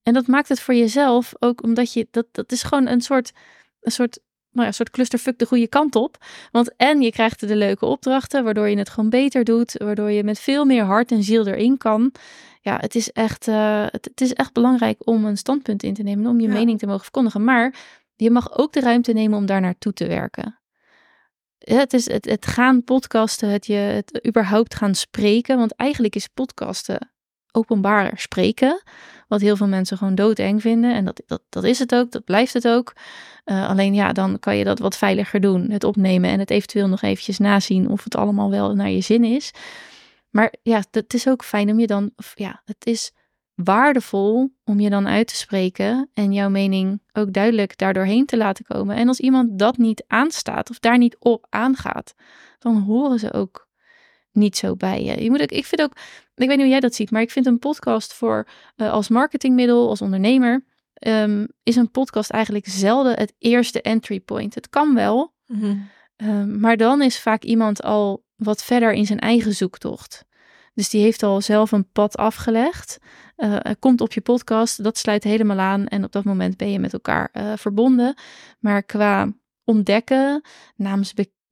[0.04, 3.32] En dat maakt het voor jezelf ook omdat je, dat, dat is gewoon een soort,
[3.82, 4.20] een soort
[4.52, 6.18] nou ja, een soort clusterfuck de goede kant op.
[6.52, 10.24] Want en je krijgt de leuke opdrachten, waardoor je het gewoon beter doet, waardoor je
[10.24, 12.12] met veel meer hart en ziel erin kan.
[12.62, 16.04] Ja, het is echt, uh, het, het, is echt belangrijk om een standpunt in te
[16.04, 16.54] nemen, om je ja.
[16.54, 17.44] mening te mogen verkondigen.
[17.44, 17.76] Maar
[18.16, 20.60] je mag ook de ruimte nemen om daar naartoe te werken.
[21.58, 25.58] Het is het, het gaan podcasten, het, je, het überhaupt gaan spreken.
[25.58, 27.15] Want eigenlijk is podcasten
[27.56, 28.82] openbaar spreken.
[29.28, 30.94] Wat heel veel mensen gewoon doodeng vinden.
[30.94, 32.94] En dat, dat, dat is het ook, dat blijft het ook.
[33.46, 35.70] Uh, alleen ja, dan kan je dat wat veiliger doen.
[35.70, 39.24] Het opnemen en het eventueel nog eventjes nazien of het allemaal wel naar je zin
[39.24, 39.52] is.
[40.30, 43.12] Maar ja, het is ook fijn om je dan, ja, het is
[43.54, 48.66] waardevol om je dan uit te spreken en jouw mening ook duidelijk daardoorheen te laten
[48.66, 48.96] komen.
[48.96, 52.16] En als iemand dat niet aanstaat of daar niet op aangaat,
[52.60, 53.65] dan horen ze ook
[54.36, 55.24] niet zo bij je.
[55.24, 57.32] je moet ook, ik vind ook, ik weet niet hoe jij dat ziet, maar ik
[57.32, 60.66] vind een podcast voor uh, als marketingmiddel, als ondernemer,
[61.08, 64.56] um, is een podcast eigenlijk zelden het eerste entry point.
[64.56, 65.78] Het kan wel, Mhm.
[66.18, 70.26] um, maar dan is vaak iemand al wat verder in zijn eigen zoektocht.
[70.74, 72.98] Dus die heeft al zelf een pad afgelegd.
[73.38, 75.88] Uh, komt op je podcast, dat sluit helemaal aan.
[75.88, 78.16] En op dat moment ben je met elkaar uh, verbonden.
[78.60, 80.42] Maar qua ontdekken,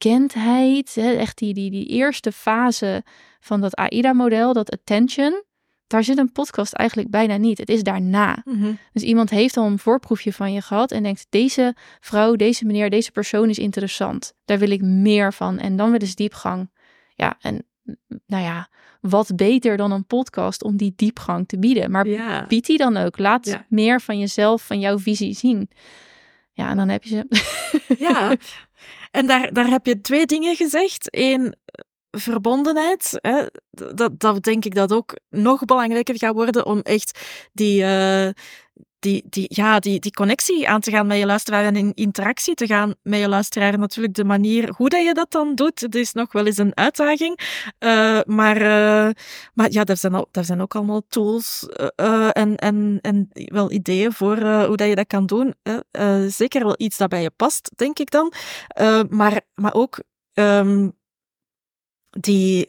[0.09, 3.03] naamsbekendheid, hè, echt die, die, die eerste fase
[3.39, 5.43] van dat AIDA-model, dat attention,
[5.87, 7.57] daar zit een podcast eigenlijk bijna niet.
[7.57, 8.41] Het is daarna.
[8.45, 8.73] Mhm.
[8.93, 12.89] Dus iemand heeft al een voorproefje van je gehad en denkt: deze vrouw, deze meneer,
[12.89, 14.33] deze persoon is interessant.
[14.45, 15.59] Daar wil ik meer van.
[15.59, 16.69] En dan willen ze diepgang.
[17.15, 17.65] Ja, en
[18.27, 18.67] nou ja,
[19.01, 21.91] wat beter dan een podcast om die diepgang te bieden.
[21.91, 22.45] Maar Ja.
[22.47, 23.17] bied die dan ook.
[23.17, 23.65] Laat Ja.
[23.69, 25.69] meer van jezelf, van jouw visie zien.
[26.53, 27.25] Ja, en dan heb je ze.
[27.97, 28.35] Ja,
[29.11, 31.07] en daar, daar heb je twee dingen gezegd.
[31.09, 31.55] Eén,
[32.17, 33.19] verbondenheid.
[33.21, 33.45] Hè?
[33.71, 37.19] Dat, dat denk ik dat ook nog belangrijker gaat worden om echt
[37.53, 38.29] die, eh,
[39.03, 42.55] die, die, ja, die, die connectie aan te gaan met je luisteraar en in interactie
[42.55, 43.79] te gaan met je luisteraar.
[43.79, 46.77] Natuurlijk de manier hoe dat je dat dan doet, het is nog wel eens een
[46.77, 47.39] uitdaging.
[47.77, 49.09] Eh, maar, eh,
[49.53, 53.71] maar ja, daar zijn, al, daar zijn ook allemaal tools eh, en, en, en wel
[53.71, 55.53] ideeën voor hoe dat je dat kan doen.
[56.27, 58.33] zeker wel iets dat bij je past, denk ik dan.
[59.09, 60.89] Maar, maar ook ehm,
[62.09, 62.67] die.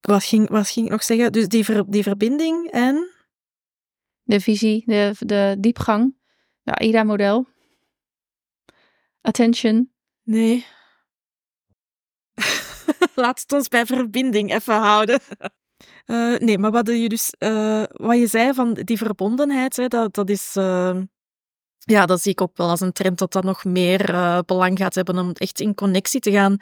[0.00, 1.32] wat, ging, wat ging ik nog zeggen?
[1.32, 3.07] Dus die, ver, die verbinding en.
[4.28, 6.16] De visie, de, de diepgang,
[6.62, 7.46] de AIDA-model.
[9.20, 9.92] Attention.
[10.22, 10.66] Nee.
[13.14, 15.20] Laat het ons bij verbinding even houden.
[16.04, 20.14] Eh, nee, maar wat je dus, eh, wat je zei van die verbondenheid, hè, dat,
[20.14, 21.00] dat is, eh,
[21.78, 24.06] ja, dat zie ik ook wel als een trend dat dat nog meer
[24.46, 26.56] belang gaat hebben om echt in connectie te gaan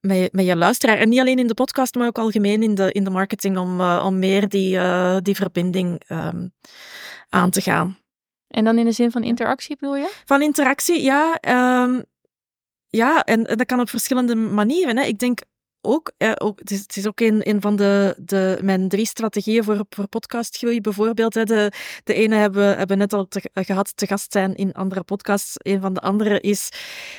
[0.00, 0.98] met, je- met je luisteraar.
[0.98, 3.80] En niet alleen in de podcast, maar ook algemeen in de, in de marketing om,
[3.80, 6.48] eh, om meer die, eh, die verbinding ehm,
[7.28, 7.98] aan te gaan.
[8.48, 10.12] En dan in de zin van interactie bedoel je?
[10.24, 11.38] Van interactie, ja.
[11.40, 12.00] ehm,
[12.88, 14.96] ja, en, en dat kan op verschillende manieren.
[14.96, 15.04] Hè.
[15.04, 15.40] Ik denk
[15.86, 20.80] ook, ook het, is, ook een, van de, de, mijn drie strategieën voor, voor podcastgroei
[20.80, 21.34] bijvoorbeeld.
[21.34, 21.44] Hè.
[21.44, 21.72] De,
[22.04, 25.54] de ene hebben we hebben net al gehad, te gast zijn in andere podcasts.
[25.56, 26.68] Een van de andere is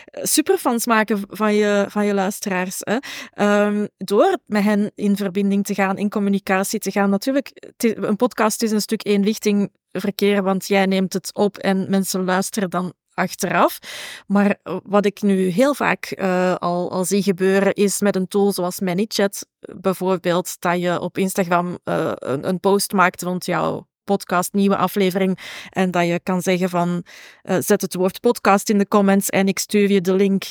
[0.04, 2.78] eh, superfans maken van je, van je luisteraars.
[2.80, 2.98] Hè.
[3.34, 7.10] Ehm, door met hen in verbinding te gaan, in communicatie te gaan.
[7.10, 12.24] Natuurlijk, een podcast is een stuk eenrichting verkeer, want jij neemt het op en mensen
[12.24, 13.80] luisteren dan achteraf.
[14.28, 18.52] Maar wat ik nu heel vaak eh, al, al zie gebeuren, is met een tool
[18.52, 24.54] zoals ManyChat bijvoorbeeld, dat je op Instagram eh, een, een post maakt rond jouw podcast,
[24.54, 27.04] nieuwe aflevering, en dat je kan zeggen van,
[27.42, 30.44] eh, zet het woord podcast in de comments en ik stuur je de link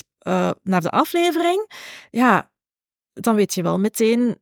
[0.63, 1.71] naar de aflevering.
[2.11, 2.51] Ja,
[3.13, 4.37] dan weet je wel meteen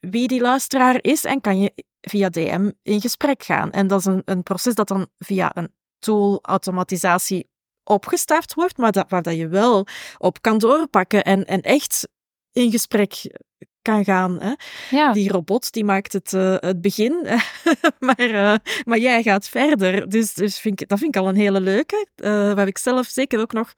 [0.00, 3.70] wie die luisteraar is en kan je via DM in gesprek gaan.
[3.70, 7.48] En dat is een, een proces dat dan via een tool automatisatie
[7.84, 9.86] opgestart wordt, maar dat, waar dat je wel
[10.18, 12.08] op kan doorpakken en, en echt
[12.52, 13.40] in gesprek
[13.82, 14.40] kan gaan.
[14.40, 14.52] Hè?
[14.96, 15.12] Ja.
[15.12, 17.26] Die robot die maakt het, eh, het begin,
[18.06, 20.08] maar, eh, maar jij gaat verder.
[20.08, 23.06] Dus, dus vind ik, dat vind ik al een hele leuke, eh, waar ik zelf
[23.06, 23.74] zeker ook nog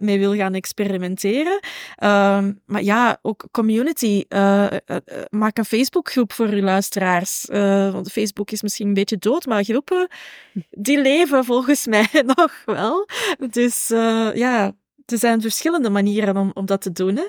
[0.00, 1.60] mee wil gaan experimenteren.
[1.94, 4.24] Ehm, maar ja, ook community.
[5.30, 7.44] maak een Facebookgroep voor je luisteraars.
[7.92, 10.08] Want Facebook is misschien een beetje dood, maar groepen
[10.70, 13.08] die leven volgens mij nog wel.
[13.50, 13.88] Dus
[14.34, 14.72] ja,
[15.06, 17.16] er zijn verschillende manieren om, om dat te doen.
[17.16, 17.24] Hè?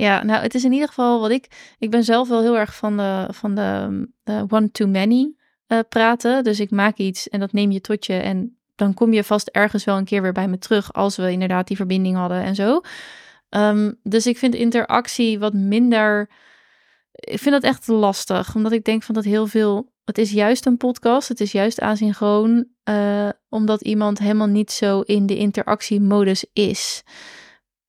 [0.00, 1.74] Ja, nou, het is in ieder geval wat ik.
[1.78, 5.34] Ik ben zelf wel heel erg van de, van de, de one-to-many
[5.66, 6.44] eh, praten.
[6.44, 8.12] Dus ik maak iets en dat neem je tot je.
[8.12, 10.92] En dan kom je vast ergens wel een keer weer bij me terug.
[10.92, 12.80] Als we inderdaad die verbinding hadden en zo.
[13.48, 16.30] Ehm, dus ik vind interactie wat minder.
[17.12, 18.54] Ik vind dat echt lastig.
[18.54, 19.92] Omdat ik denk van dat heel veel.
[20.04, 21.28] Het is juist een podcast.
[21.28, 22.68] Het is juist asynchroon.
[22.84, 27.02] eh, omdat iemand helemaal niet zo in de interactiemodus is.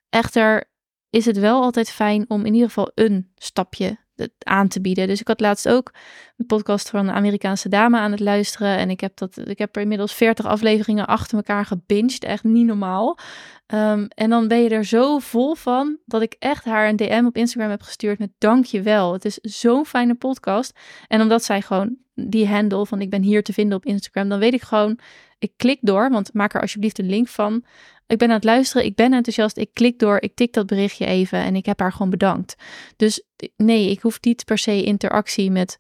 [0.10, 0.69] Echter
[1.10, 3.98] is het wel altijd fijn om in ieder geval een stapje
[4.40, 5.08] aan te bieden.
[5.08, 5.94] Dus ik had laatst ook
[6.38, 8.78] een podcast van een Amerikaanse dame aan het luisteren.
[8.78, 12.24] En ik heb, dat, ik heb er inmiddels 40 afleveringen achter elkaar gebinged.
[12.24, 13.18] Echt niet normaal.
[13.66, 17.24] Ehm, en dan ben je er zo vol van dat ik echt haar een DM
[17.26, 19.14] op Instagram heb gestuurd met dankjewel.
[19.14, 20.80] Het is zo'n fijne podcast.
[21.08, 24.40] En omdat zij gewoon die handle van ik ben hier te vinden op Instagram, dan
[24.40, 25.00] weet ik gewoon,
[25.40, 27.64] ik klik door, want maak er alsjeblieft een link van.
[28.10, 31.06] Ik ben aan het luisteren, ik ben enthousiast, ik klik door, ik tik dat berichtje
[31.06, 32.56] even en ik heb haar gewoon bedankt.
[32.96, 33.24] Dus
[33.56, 35.78] nee, ik hoef niet per se interactie met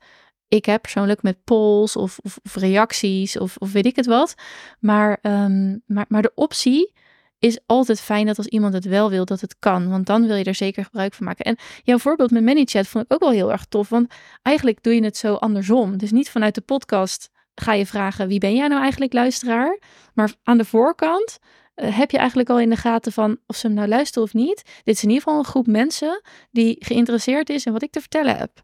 [0.48, 4.36] ik heb persoonlijk met polls of, of, reacties of, of, weet ik het wat.
[4.80, 6.94] Maar, ehm, maar, maar de optie
[7.39, 9.89] is altijd fijn dat als iemand het wel wil, dat het kan.
[9.89, 11.46] Want dan wil je er zeker gebruik van maken.
[11.46, 13.89] En jouw voorbeeld met ManyChat vond ik ook wel heel erg tof.
[13.89, 15.98] Want eigenlijk doe je het zo andersom.
[15.98, 19.80] Dus niet vanuit de podcast ga je vragen: wie ben jij nou eigenlijk, luisteraar?
[20.13, 21.39] Maar aan de voorkant
[21.86, 24.63] heb je eigenlijk al in de gaten van of ze hem nou luisteren of niet.
[24.84, 28.00] Dit is in ieder geval een groep mensen die geïnteresseerd is in wat ik te
[28.00, 28.63] vertellen heb.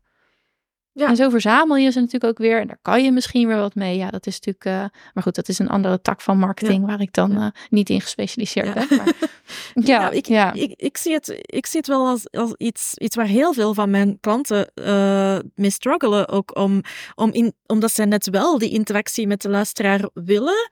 [0.96, 1.08] Ja.
[1.08, 2.60] En zo verzamel je ze natuurlijk ook weer.
[2.60, 3.98] En daar kan je misschien weer wat mee.
[3.98, 4.66] Ja, dat is natuurlijk.
[4.66, 7.90] Uh, maar goed, dat is een andere tak van marketing waar ik dan uh, niet
[7.90, 8.88] in gespecialiseerd ben.
[8.98, 9.14] Maar,
[9.92, 10.54] ja, nou, ik, ja.
[10.54, 13.74] Ik, ik, zie het, ik zie het wel als, als iets, iets waar heel veel
[13.74, 16.28] van mijn klanten uh, mee struggelen.
[16.28, 16.82] Ook om,
[17.16, 20.70] om in, omdat zij net wel die interactie met de luisteraar willen.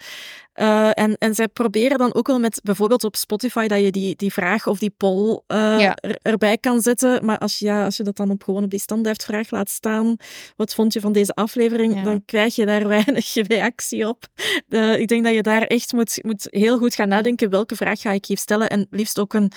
[0.55, 4.15] Uh, en, en zij proberen dan ook wel met bijvoorbeeld op Spotify dat je die,
[4.15, 7.25] die vraag of die poll uh, er, erbij kan zetten.
[7.25, 10.15] Maar als je, ja, als je dat dan op gewoon op die standaardvraag laat staan,
[10.55, 14.25] wat vond je van deze aflevering, dan krijg je daar weinig reactie op.
[14.69, 18.01] Uh, ik denk dat je daar echt moet, moet heel goed gaan nadenken welke vraag
[18.01, 18.69] ga ik hier stellen.
[18.69, 19.51] En liefst ook een,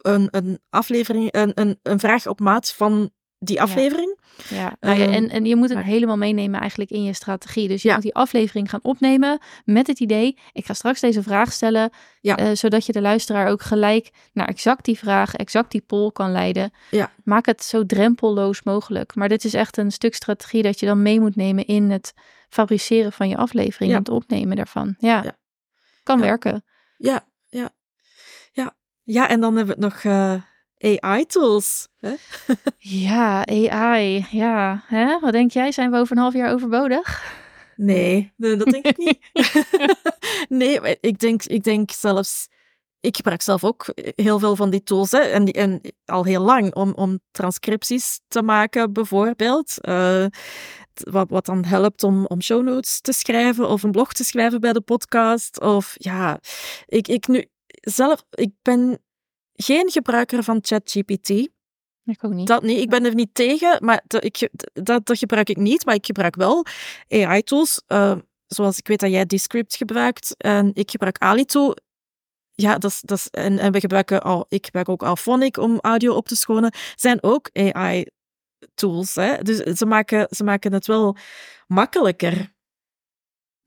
[0.00, 3.10] een, een aflevering, een, een, een vraag op maat van
[3.44, 4.18] die aflevering.
[4.48, 7.68] Ja, nou ja en, en je moet het helemaal meenemen eigenlijk in je strategie.
[7.68, 11.52] Dus je moet die aflevering gaan opnemen met het idee, ik ga straks deze vraag
[11.52, 12.40] stellen, ja.
[12.40, 16.32] Uh, zodat je de luisteraar ook gelijk naar exact die vraag, exact die poll kan
[16.32, 16.72] leiden.
[16.90, 17.12] Ja.
[17.24, 19.14] Maak het zo drempelloos mogelijk.
[19.14, 22.14] Maar dit is echt een stuk strategie dat je dan mee moet nemen in het
[22.48, 24.94] fabriceren van je aflevering en het opnemen daarvan.
[24.98, 25.36] Ja,
[26.02, 26.64] kan werken.
[26.96, 27.70] Ja, ja,
[28.52, 28.74] ja.
[29.02, 30.12] Ja, en dan hebben we het nog...
[30.12, 30.34] Uh
[30.84, 31.88] AI-tools.
[32.78, 34.26] ja, AI.
[34.30, 35.18] Ja, hè?
[35.18, 35.72] wat denk jij?
[35.72, 37.32] Zijn we over een half jaar overbodig?
[37.76, 39.18] Nee, dat denk ik niet.
[40.60, 42.48] nee, ik denk, ik denk zelfs.
[43.00, 45.10] Ik gebruik zelf ook heel veel van die tools.
[45.10, 49.74] Hè, en, en al heel lang om, om transcripties te maken, bijvoorbeeld.
[49.88, 50.26] Uh,
[50.94, 54.60] wat, wat dan helpt om, om show notes te schrijven of een blog te schrijven
[54.60, 55.60] bij de podcast.
[55.60, 56.40] Of ja,
[56.86, 57.44] ik, ik nu
[57.80, 58.98] zelf, ik ben
[59.56, 61.28] geen gebruiker van ChatGPT.
[62.04, 62.46] Ik ook niet.
[62.46, 62.80] Dat niet.
[62.80, 65.84] Ik ben er niet tegen, maar dat, ik, dat, dat gebruik ik niet.
[65.84, 66.64] Maar ik gebruik wel
[67.08, 67.82] AI-tools.
[67.88, 70.34] Uh, eh, zoals ik weet dat jij Descript gebruikt.
[70.36, 71.72] En ik gebruik Alito.
[72.52, 75.78] Ja, dat is, dat is, en, en we gebruiken al, ik gebruik ook Alphonic om
[75.80, 76.74] audio op te schonen.
[76.94, 79.14] Zijn ook AI-tools.
[79.42, 81.16] Dus ze maken, ze maken het wel
[81.66, 82.53] makkelijker.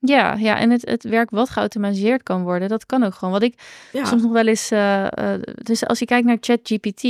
[0.00, 3.32] Ja, ja, en het, het werk wat geautomatiseerd kan worden, dat kan ook gewoon.
[3.34, 3.54] Wat ik
[3.92, 4.72] soms nog wel eens.
[4.72, 5.06] Uh,
[5.54, 7.02] dus als je kijkt naar ChatGPT,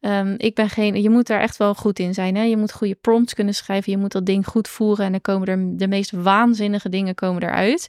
[0.00, 1.02] um, ik ben geen.
[1.02, 2.36] Je moet daar echt wel goed in zijn.
[2.36, 2.42] Hè?
[2.42, 3.92] Je moet goede prompts kunnen schrijven.
[3.92, 5.04] Je moet dat ding goed voeren.
[5.04, 7.88] En dan komen er de meest waanzinnige dingen komen eruit.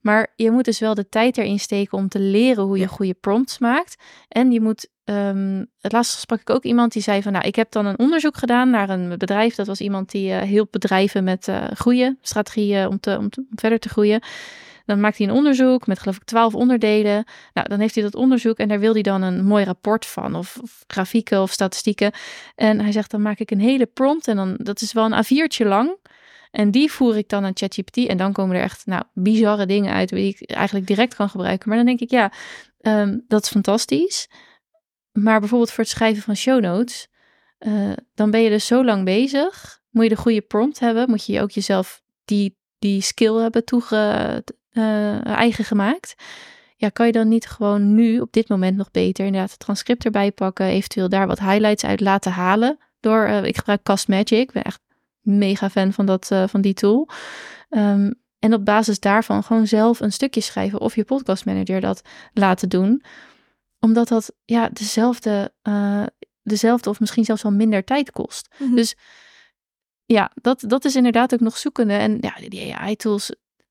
[0.00, 3.14] Maar je moet dus wel de tijd erin steken om te leren hoe je goede
[3.14, 3.96] prompts maakt.
[4.28, 7.56] En je moet Um, het laatste sprak ik ook iemand die zei van, nou, ik
[7.56, 9.54] heb dan een onderzoek gedaan naar een bedrijf.
[9.54, 13.88] Dat was iemand die uh, bedrijven met uh, groeien, strategieën om, te, om, verder te
[13.88, 14.20] groeien.
[14.86, 17.24] Dan maakt hij een onderzoek met geloof ik twaalf onderdelen.
[17.52, 20.34] Nou, dan heeft hij dat onderzoek en daar wil hij dan een mooi rapport van,
[20.34, 22.12] of, grafieken of statistieken.
[22.54, 25.24] En hij zegt, dan maak ik een hele prompt en dan, dat is wel een
[25.24, 25.96] A4'tje lang.
[26.50, 29.92] En die voer ik dan aan ChatGPT en dan komen er echt, nou, bizarre dingen
[29.92, 31.68] uit die ik eigenlijk direct kan gebruiken.
[31.68, 32.32] Maar dan denk ik, ja,
[32.82, 34.28] um, dat is fantastisch.
[35.22, 37.08] Maar bijvoorbeeld voor het schrijven van show notes,
[37.58, 39.80] uh, dan ben je dus zo lang bezig.
[39.90, 44.44] Moet je de goede prompt hebben, moet je ook jezelf die, die skill hebben toege,
[44.72, 46.14] uh, eigen gemaakt.
[46.76, 50.04] Ja, kan je dan niet gewoon nu op dit moment nog beter inderdaad het transcript
[50.04, 54.32] erbij pakken, eventueel daar wat highlights uit laten halen door, uh, ik gebruik Cast Magic,
[54.32, 54.80] ik ben echt
[55.20, 57.08] mega fan van, dat, van die tool.
[57.70, 62.02] Um, en op basis daarvan gewoon zelf een stukje schrijven of je podcastmanager dat
[62.32, 63.02] laten doen
[63.80, 66.06] omdat dat ja, dezelfde, uh,
[66.42, 68.54] dezelfde of misschien zelfs wel minder tijd kost.
[68.58, 68.74] Mhm.
[68.74, 68.96] Dus
[70.04, 71.92] ja, dat, dat is inderdaad ook nog zoekende.
[71.92, 73.26] En ja, die AI-tools,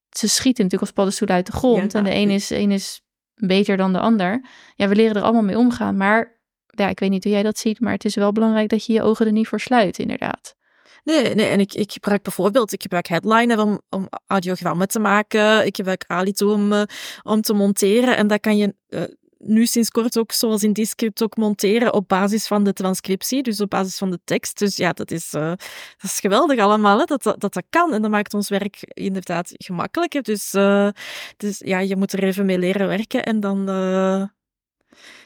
[0.10, 1.93] ze schieten natuurlijk als paddenstoelen uit de grond.
[1.93, 3.02] en de een is, een is
[3.36, 4.45] beter dan de ander.
[4.76, 5.97] Ja, we leren er allemaal mee omgaan.
[5.97, 8.86] Maar ja, ik weet niet hoe jij dat ziet, maar het is wel belangrijk dat
[8.86, 10.55] je je ogen er niet voor sluit, inderdaad.
[11.03, 15.66] Nee, nee, en ik, ik gebruik bijvoorbeeld, ik gebruik Headliner om, om audiogrammen te maken.
[15.66, 16.82] Ik gebruik Alito om, uh,
[17.24, 18.18] om te monteren.
[18.18, 19.03] En dat kan je uh,
[19.38, 23.61] nu sinds kort ook, zoals in Descript, ook monteren op basis van de transcriptie, dus
[23.61, 24.57] op basis van de tekst.
[24.59, 25.49] Dus ja, dat is, uh,
[25.97, 27.93] dat is geweldig allemaal, hè, dat, dat, dat kan.
[27.93, 30.21] En dat maakt ons werk inderdaad gemakkelijker.
[30.21, 30.89] Dus, uh,
[31.38, 33.59] dus ja, je moet er even mee leren werken en dan...
[33.69, 34.25] Uh,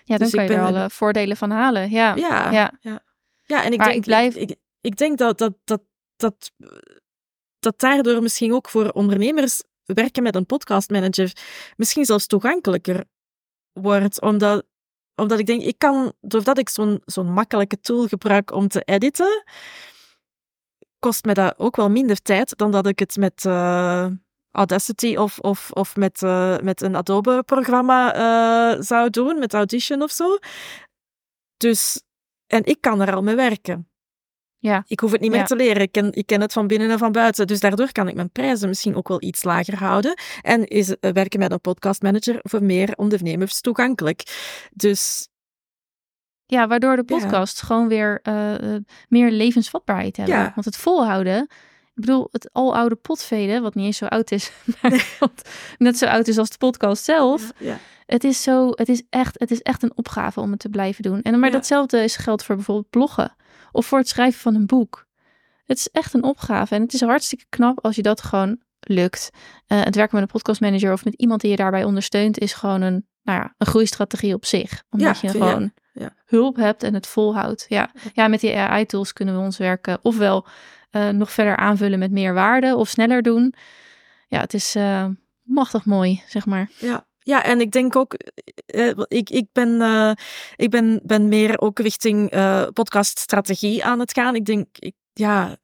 [0.03, 1.89] ja, dan dus kan je er alle voordelen van halen.
[1.89, 2.73] Ja, ja, ja.
[2.81, 2.99] ja.
[3.45, 4.35] ja en ik denk, ik, blijf...
[4.35, 5.81] ik, ik denk dat, dat, dat,
[6.15, 6.51] dat,
[7.59, 11.31] dat daardoor misschien ook voor ondernemers werken met een podcastmanager
[11.75, 13.03] misschien zelfs toegankelijker
[13.73, 14.21] wordt.
[14.21, 14.65] Omdat,
[15.15, 19.43] omdat ik denk, ik kan, doordat ik zo'n zo'n makkelijke tool gebruik om te editen,
[20.99, 24.07] kost me dat ook wel minder tijd dan dat ik het met uh,
[24.51, 30.11] Audacity of, of, of met, uh, met een Adobe-programma uh, zou doen, met Audition of
[30.11, 30.37] zo.
[31.57, 32.03] Dus,
[32.47, 33.90] en ik kan er al mee werken.
[34.61, 34.83] Ja.
[34.87, 35.81] Ik hoef het niet meer te leren.
[35.81, 37.47] Ik ken, ik ken het van binnen en van buiten.
[37.47, 40.13] Dus daardoor kan ik mijn prijzen misschien ook wel iets lager houden.
[40.41, 44.23] En is eh, werken met een podcastmanager voor meer ondernemers toegankelijk.
[44.73, 45.27] Dus
[46.45, 48.75] ja, waardoor de podcast gewoon weer uh,
[49.07, 50.35] meer levensvatbaarheid hebben.
[50.35, 50.51] Ja.
[50.53, 54.51] Want het volhouden, ik bedoel, het aloude potveden, wat niet eens zo oud is,
[54.81, 55.17] maar
[55.77, 57.51] net zo oud is als de podcast zelf.
[57.57, 60.69] Ja, Het is zo, het is echt, het is echt een opgave om het te
[60.69, 61.21] blijven doen.
[61.21, 63.35] En maar datzelfde is geldt voor bijvoorbeeld bloggen
[63.71, 65.07] of voor het schrijven van een boek.
[65.65, 69.29] Het is echt een opgave en het is hartstikke knap als je dat gewoon lukt.
[69.67, 72.81] Uh, het werken met een podcastmanager of met iemand die je daarbij ondersteunt is gewoon
[72.81, 74.83] een, nou ja, een groeistrategie op zich.
[74.89, 76.13] Omdat je gewoon ja.
[76.25, 77.65] hulp hebt en het volhoudt.
[77.69, 77.91] Ja.
[78.13, 80.47] ja, met die AI-tools kunnen we ons werken ofwel
[80.91, 83.53] uh, nog verder aanvullen met meer waarde of sneller doen.
[84.27, 85.05] Ja, het is uh,
[85.41, 86.69] machtig mooi, zeg maar.
[86.79, 88.15] Ja, ja, en ik denk ook,
[88.75, 90.11] uh, ik, ik, ben, uh,
[90.55, 92.29] ik ben, ben meer ook richting
[92.73, 94.35] podcaststrategie aan het gaan.
[94.35, 95.57] Ik denk, ik, ja,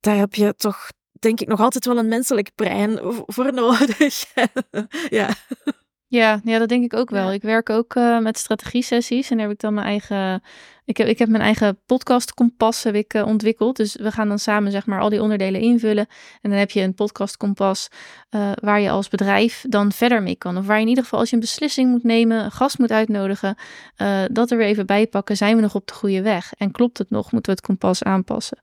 [0.00, 4.24] daar heb je toch, denk ik, nog altijd wel een menselijk brein voor nodig.
[5.20, 5.28] ja.
[6.14, 7.32] Ja, ja, dat denk ik ook wel.
[7.32, 10.42] Ik werk ook uh, met strategie-sessies en daar heb ik dan mijn eigen.
[10.84, 13.76] Ik heb, ik heb mijn eigen podcast kompas heb ik, uh, ontwikkeld.
[13.76, 16.06] Dus we gaan dan samen zeg maar al die onderdelen invullen.
[16.40, 17.88] En dan heb je een podcast kompas
[18.30, 20.56] uh, waar je als bedrijf dan verder mee kan.
[20.56, 22.92] Of waar je in ieder geval als je een beslissing moet nemen, een gast moet
[22.92, 23.56] uitnodigen,
[24.32, 25.36] dat er weer even bij pakken.
[25.36, 26.52] Zijn we nog op de goede weg?
[26.58, 27.32] En klopt het nog?
[27.32, 28.58] Moeten we het kompas aanpassen?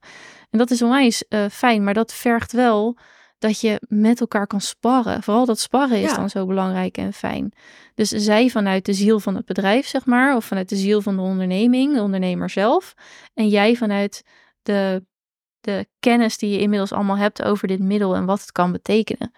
[0.50, 2.96] En dat is onwijs fijn, maar dat vergt wel
[3.42, 5.22] dat je met elkaar kan sparren.
[5.22, 7.52] Vooral dat sparren is dan zo belangrijk en fijn.
[7.94, 11.16] Dus zij vanuit de ziel van het bedrijf, zeg maar, of vanuit de ziel van
[11.16, 12.94] de onderneming, de ondernemer zelf.
[13.34, 14.22] En jij vanuit
[14.62, 15.04] de,
[15.60, 19.32] de kennis die je inmiddels allemaal hebt over dit middel en wat het kan betekenen.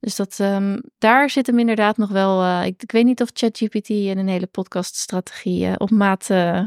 [0.00, 2.42] Dus dat, um, daar zit hem inderdaad nog wel.
[2.42, 6.64] Uh, ik, ik, weet niet of ChatGPT een hele podcaststrategie uh, op maat uh,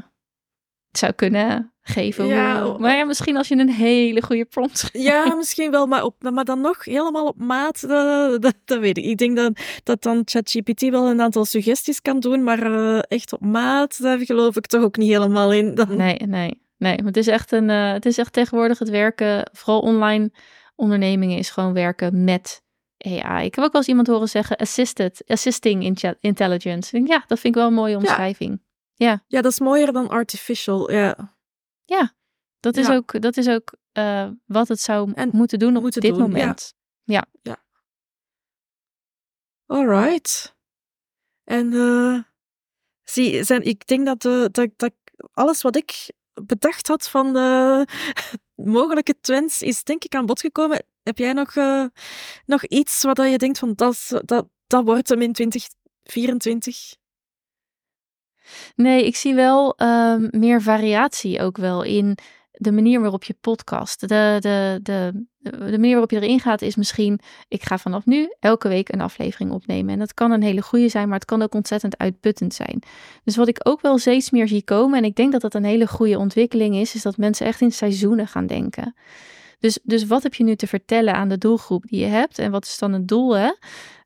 [0.97, 2.25] zou kunnen geven.
[2.25, 5.07] Ja, maar ja, misschien als je een hele goede prompt schrijft.
[5.07, 8.97] Ja, misschien wel, maar, op, maar dan nog helemaal op maat, dat, dat, dat weet
[8.97, 9.05] ik.
[9.05, 13.33] Ik denk dat, dat dan ChatGPT wel een aantal suggesties kan doen, maar uh, echt
[13.33, 15.75] op maat, daar geloof ik toch ook niet helemaal in.
[15.75, 15.95] Dan...
[15.95, 16.95] Nee, nee, nee.
[17.03, 20.31] Het is, echt een, uh, het is echt tegenwoordig het werken, vooral online
[20.75, 22.61] ondernemingen, is gewoon werken met
[22.97, 23.45] AI.
[23.45, 27.01] Ik heb ook wel eens iemand horen zeggen assisted, assisting in intelligence.
[27.05, 28.51] Ja, dat vind ik wel een mooie omschrijving.
[28.51, 28.66] Ja,
[29.27, 31.35] ja dat is mooier dan artificial, ja.
[31.85, 32.15] Ja,
[32.59, 36.01] dat is ook, dat is ook uh, wat het zou en moeten doen op moeten
[36.01, 36.73] dit doen, moment.
[37.03, 37.25] Ja.
[37.41, 37.51] ja.
[37.51, 37.63] ja.
[39.65, 40.55] Alright.
[41.43, 42.19] En uh,
[43.03, 44.93] zie, zijn, ik denk dat, uh, dat, dat
[45.31, 46.11] alles wat ik
[46.43, 47.85] bedacht had van de
[48.55, 50.85] mogelijke trends is denk ik aan bod gekomen.
[51.03, 51.55] Heb jij nog,
[52.45, 56.95] nog iets wat je denkt van dat, dat, dat wordt hem in 2024?
[58.75, 62.17] Nee, ik zie wel um, meer variatie ook wel in
[62.51, 63.99] de manier waarop je podcast.
[63.99, 68.33] De, de, de, de manier waarop je erin gaat is misschien, ik ga vanaf nu
[68.39, 69.93] elke week een aflevering opnemen.
[69.93, 72.81] En dat kan een hele goede zijn, maar het kan ook ontzettend uitputtend zijn.
[73.23, 75.63] Dus wat ik ook wel steeds meer zie komen, en ik denk dat dat een
[75.63, 78.95] hele goede ontwikkeling is, is dat mensen echt in seizoenen gaan denken.
[79.59, 82.39] Dus, dus wat heb je nu te vertellen aan de doelgroep die je hebt?
[82.39, 83.35] En wat is dan het doel?
[83.37, 83.51] Hè?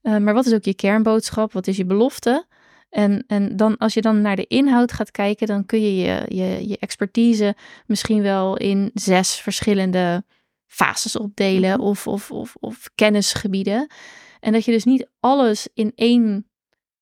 [0.04, 1.54] Uh, maar wat is ook je kernboodschap?
[1.54, 2.46] Wat is je belofte?
[2.92, 6.26] En, en dan, als je dan naar de inhoud gaat kijken, dan kun je je,
[6.28, 10.24] je, je expertise misschien wel in zes verschillende
[10.68, 11.82] fases opdelen mhm.
[11.82, 13.92] of, of, of, of kennisgebieden.
[14.40, 16.50] En dat je dus niet alles in één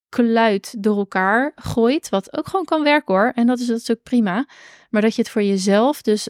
[0.10, 3.32] kluit door elkaar gooit, wat ook gewoon kan werken hoor.
[3.36, 4.48] En dat is, dat is ook prima.
[4.90, 6.30] Maar dat je het voor jezelf dus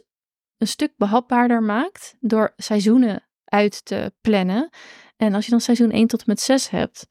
[0.58, 4.70] een stuk behapbaarder maakt door seizoenen uit te plannen.
[5.18, 7.08] En als je dan seizoen 1 tot en met 6 hebt,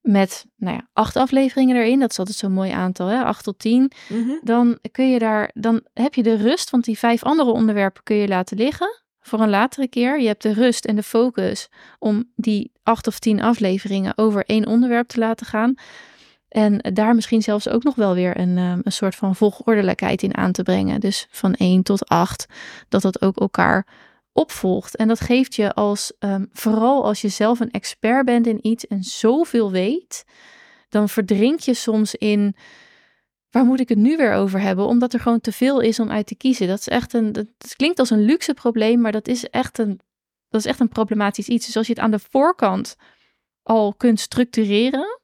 [0.00, 3.22] met nou ja, acht afleveringen erin, dat is altijd zo'n mooi aantal, hè?
[3.22, 4.32] acht tot tien, mhm.
[4.42, 8.16] dan kun je daar, dan heb je de rust, want die vijf andere onderwerpen kun
[8.16, 10.20] je laten liggen voor een latere keer.
[10.20, 14.66] Je hebt de rust en de focus om die acht of tien afleveringen over één
[14.66, 15.74] onderwerp te laten gaan.
[16.48, 20.36] En daar misschien zelfs ook nog wel weer een, um, een soort van volgordelijkheid in
[20.36, 21.00] aan te brengen.
[21.00, 22.46] Dus van 1 tot 8,
[22.88, 23.86] dat dat ook elkaar
[24.32, 24.96] opvolgt.
[24.96, 28.86] En dat geeft je als, um, vooral als je zelf een expert bent in iets
[28.86, 30.24] en zoveel weet,
[30.88, 32.56] dan verdrink je soms in
[33.50, 34.86] waar moet ik het nu weer over hebben?
[34.86, 36.68] Omdat er gewoon te veel is om uit te kiezen.
[36.68, 37.32] Dat is echt een.
[37.32, 40.00] Dat, klinkt als een luxe probleem, maar dat is echt een.
[40.48, 41.66] Dat is echt een problematisch iets.
[41.66, 42.96] Dus als je het aan de voorkant
[43.62, 45.20] al kunt structureren,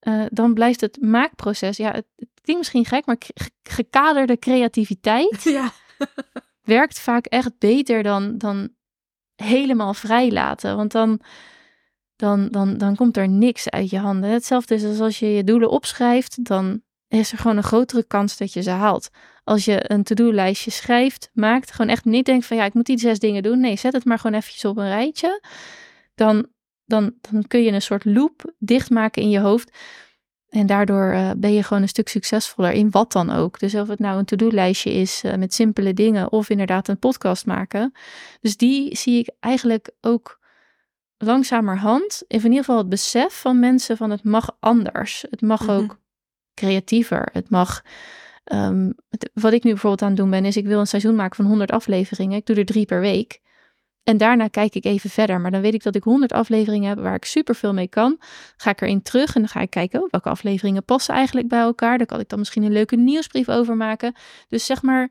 [0.00, 1.76] uh, dan blijft het maakproces.
[1.76, 3.18] Ja, het, het klinkt misschien gek, maar
[3.62, 5.72] gekaderde creativiteit ja.
[6.64, 8.68] Werkt vaak echt beter dan, dan
[9.34, 10.76] helemaal vrij laten.
[10.76, 11.20] Want dan,
[12.16, 14.30] dan, dan, dan komt er niks uit je handen.
[14.30, 18.36] Hetzelfde is als als je je doelen opschrijft, dan is er gewoon een grotere kans
[18.36, 19.10] dat je ze haalt.
[19.44, 22.98] Als je een to-do-lijstje schrijft, maakt, gewoon echt niet denkt van ja, ik moet die
[22.98, 23.60] zes dingen doen.
[23.60, 25.42] Nee, zet het maar gewoon eventjes op een rijtje.
[26.14, 26.46] Dan,
[26.84, 29.76] dan, dan kun je een soort loop dichtmaken in je hoofd.
[30.54, 33.58] En daardoor uh, ben je gewoon een stuk succesvoller in wat dan ook.
[33.58, 37.46] Dus of het nou een to-do-lijstje is uh, met simpele dingen of inderdaad een podcast
[37.46, 37.92] maken.
[38.40, 40.40] Dus die zie ik eigenlijk ook
[41.18, 42.22] langzamerhand.
[42.26, 45.24] In ieder geval het besef van mensen van het mag anders.
[45.30, 45.98] Het mag ook
[46.54, 47.28] creatiever.
[47.32, 47.82] Het mag.
[48.52, 51.14] Um, het, wat ik nu bijvoorbeeld aan het doen ben, is ik wil een seizoen
[51.14, 52.38] maken van 100 afleveringen.
[52.38, 53.40] Ik doe er drie per week.
[54.04, 55.40] En daarna kijk ik even verder.
[55.40, 58.20] Maar dan weet ik dat ik 100 afleveringen heb waar ik super veel mee kan.
[58.56, 61.60] Ga ik erin terug en dan ga ik kijken oh, welke afleveringen passen eigenlijk bij
[61.60, 61.98] elkaar.
[61.98, 64.14] Daar kan ik dan misschien een leuke nieuwsbrief over maken.
[64.48, 65.10] Dus zeg maar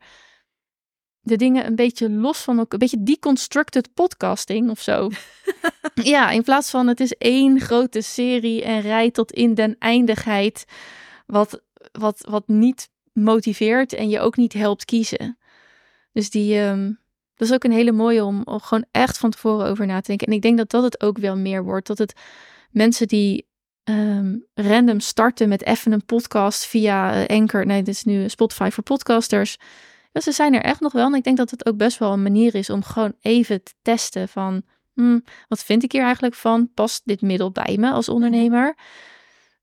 [1.20, 2.74] de dingen een beetje los van elkaar.
[2.74, 5.10] Een beetje deconstructed podcasting of zo.
[5.94, 10.66] ja, in plaats van het is één grote serie en rij tot in den eindigheid
[11.26, 15.38] wat, wat, wat niet motiveert en je ook niet helpt kiezen.
[16.12, 17.03] Dus die, um,
[17.44, 20.08] dat is ook een hele mooie om, om gewoon echt van tevoren over na te
[20.08, 20.28] denken.
[20.28, 21.88] En ik denk dat dat het ook wel meer wordt.
[21.88, 22.14] Dat het
[22.72, 23.48] mensen die
[23.84, 27.66] um, random starten met even een podcast via uh, Anchor.
[27.66, 29.58] Nee, dit is nu Spotify voor podcasters.
[30.12, 31.06] Ja, ze zijn er echt nog wel.
[31.06, 33.74] En ik denk dat het ook best wel een manier is om gewoon even te
[33.82, 34.62] testen van...
[34.94, 36.74] Hmm, wat vind ik hier eigenlijk van?
[36.74, 38.76] Past dit middel bij me als ondernemer?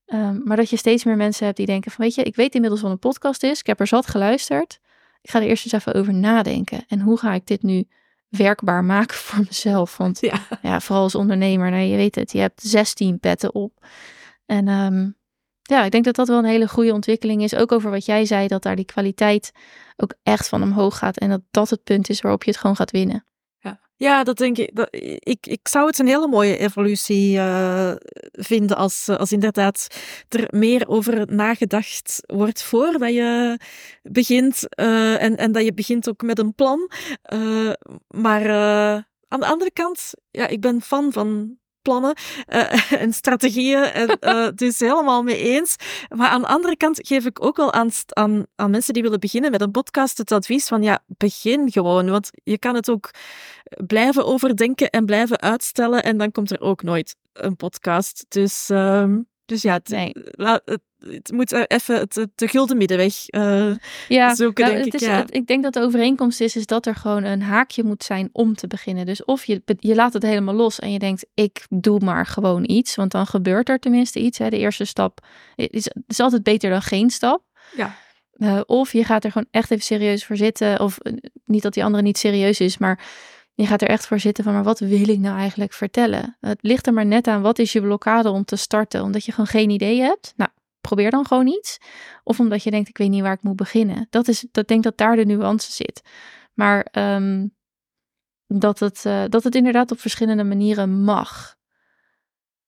[0.05, 2.53] Um, maar dat je steeds meer mensen hebt die denken van, weet je, ik weet
[2.55, 3.59] inmiddels wat een podcast is.
[3.59, 4.79] Ik heb er zat geluisterd.
[5.21, 6.83] Ik ga er eerst eens even over nadenken.
[6.87, 7.87] En hoe ga ik dit nu
[8.29, 9.97] werkbaar maken voor mezelf?
[9.97, 13.85] Want ja, ja vooral als ondernemer, nou, je weet het, je hebt 16 petten op.
[14.45, 15.15] En um,
[15.61, 17.55] ja, ik denk dat dat wel een hele goede ontwikkeling is.
[17.55, 19.51] Ook over wat jij zei, dat daar die kwaliteit
[19.97, 21.17] ook echt van omhoog gaat.
[21.17, 23.25] En dat dat het punt is waarop je het gewoon gaat winnen.
[24.01, 24.75] Ja, dat denk ik.
[24.75, 24.87] Dat,
[25.19, 27.91] ik, ik zou het een hele mooie evolutie uh,
[28.31, 29.87] vinden als, als inderdaad
[30.29, 33.59] er meer over nagedacht wordt voordat je
[34.03, 34.63] begint.
[34.79, 36.91] Uh, en, en dat je begint ook met een plan.
[37.33, 37.71] Uh,
[38.07, 38.49] maar
[39.27, 42.15] aan de andere kant, ja, ik ben fan van plannen
[42.47, 43.83] uh, en strategieën.
[43.83, 45.75] En, dus helemaal mee eens.
[46.09, 49.19] Maar aan de andere kant geef ik ook wel aan, aan, aan mensen die willen
[49.19, 52.09] beginnen met een podcast het advies van ja, begin gewoon.
[52.09, 53.11] Want je kan het ook
[53.87, 58.25] blijven overdenken en blijven uitstellen en dan komt er ook nooit een podcast.
[58.29, 59.15] Dus, uh,
[59.51, 60.13] dus ja, het, nee.
[60.35, 63.75] het, het moet even het, de gulden middenweg uh,
[64.07, 64.93] ja, zoeken, nou, denk ik.
[64.93, 65.25] Is, ja.
[65.29, 68.55] ik denk dat de overeenkomst is, is dat er gewoon een haakje moet zijn om
[68.55, 69.05] te beginnen.
[69.05, 72.63] Dus of je, je laat het helemaal los en je denkt, ik doe maar gewoon
[72.69, 72.95] iets.
[72.95, 74.37] Want dan gebeurt er tenminste iets.
[74.37, 74.49] Hè.
[74.49, 75.19] De eerste stap
[75.55, 77.43] is, is altijd beter dan geen stap.
[77.75, 77.95] Ja.
[78.37, 80.79] Uh, of je gaat er gewoon echt even serieus voor zitten.
[80.79, 81.13] Of uh,
[81.45, 83.03] niet dat die andere niet serieus is, maar
[83.53, 86.37] je gaat er echt voor zitten van, maar wat wil ik nou eigenlijk vertellen?
[86.39, 89.03] Het ligt er maar net aan, wat is je blokkade om te starten?
[89.03, 90.33] Omdat je gewoon geen idee hebt?
[90.35, 90.49] Nou,
[90.81, 91.77] probeer dan gewoon iets.
[92.23, 94.07] Of omdat je denkt, ik weet niet waar ik moet beginnen.
[94.09, 96.01] Dat is, dat denk dat daar de nuance zit.
[96.53, 97.55] Maar um,
[98.47, 101.55] dat, het, uh, dat het inderdaad op verschillende manieren mag.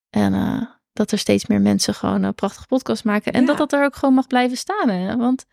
[0.09, 0.61] En uh,
[0.93, 3.33] dat er steeds meer mensen gewoon een prachtige podcast maken.
[3.33, 3.47] En ja.
[3.47, 4.89] dat dat er ook gewoon mag blijven staan.
[4.89, 5.15] Hè?
[5.15, 5.45] Want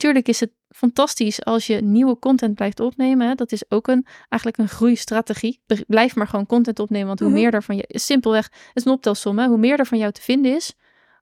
[0.00, 3.28] tuurlijk is het fantastisch als je nieuwe content blijft opnemen.
[3.28, 3.34] Hè?
[3.34, 5.60] Dat is ook een, eigenlijk een groeistrategie.
[5.86, 7.06] Blijf maar gewoon content opnemen.
[7.06, 7.42] Want hoe mm -hmm.
[7.42, 7.84] meer er van je...
[7.88, 9.38] Simpelweg, het is een optelsom.
[9.38, 9.46] Hè?
[9.46, 10.74] Hoe meer er van jou te vinden is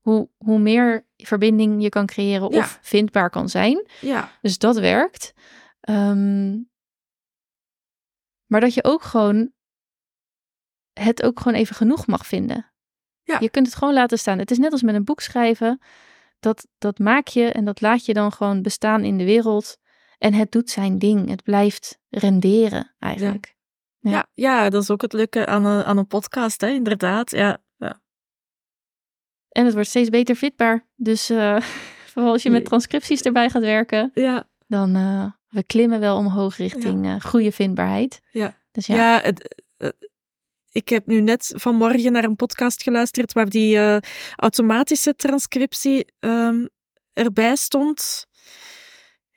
[0.08, 2.58] hoe, hoe meer verbinding je kan creëren ja.
[2.58, 3.86] of vindbaar kan zijn.
[4.00, 4.32] Ja.
[4.42, 5.32] Dus dat werkt.
[5.88, 6.70] Um,
[8.46, 9.52] maar dat je ook gewoon
[10.92, 12.72] het ook gewoon even genoeg mag vinden.
[13.22, 13.36] Ja.
[13.40, 14.38] Je kunt het gewoon laten staan.
[14.38, 15.80] Het is net als met een boek schrijven.
[16.40, 19.76] Dat, dat maak je en dat laat je dan gewoon bestaan in de wereld.
[20.18, 21.28] En het doet zijn ding.
[21.28, 23.56] Het blijft renderen eigenlijk.
[23.98, 24.26] Ja, ja.
[24.34, 26.68] ja dat is ook het leuke aan een, aan een podcast, hè?
[26.68, 27.30] inderdaad.
[27.30, 27.60] Ja,
[29.58, 30.86] en het wordt steeds beter vindbaar.
[30.96, 31.60] Dus uh,
[32.12, 34.48] vooral als je met transcripties erbij gaat werken, ja.
[34.66, 37.14] dan uh, we klimmen wel omhoog richting ja.
[37.14, 38.20] uh, goede vindbaarheid.
[38.30, 38.94] Ja, dus ja.
[38.94, 39.62] ja het,
[40.72, 43.96] ik heb nu net vanmorgen naar een podcast geluisterd waar die uh,
[44.36, 46.68] automatische transcriptie um,
[47.12, 48.26] erbij stond.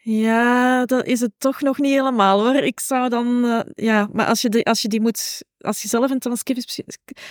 [0.03, 2.55] Ja, dat is het toch nog niet helemaal hoor.
[2.55, 5.87] Ik zou dan, uh, ja, maar als je, die, als je die moet, als je
[5.87, 6.85] zelf een transcriptie,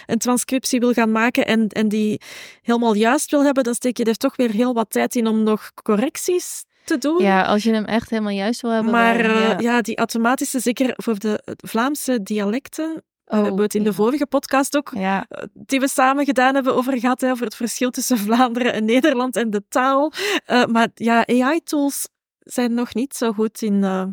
[0.07, 2.21] een transcriptie wil gaan maken en, en die
[2.63, 5.43] helemaal juist wil hebben, dan steek je er toch weer heel wat tijd in om
[5.43, 7.23] nog correcties te doen.
[7.23, 8.93] Ja, als je hem echt helemaal juist wil hebben.
[8.93, 9.59] Maar uh, ja.
[9.59, 9.81] ja.
[9.81, 14.77] die automatische, zeker voor de Vlaamse dialecten, Oh, hebben we het in de vorige podcast
[14.77, 18.19] ook, Ja, eh, die we samen gedaan hebben, over gehad, hè, over het verschil tussen
[18.27, 20.13] Vlaanderen en Nederland en de taal.
[20.47, 22.09] Uh, maar ja, AI-tools
[22.39, 24.05] zijn nog niet zo goed in uh,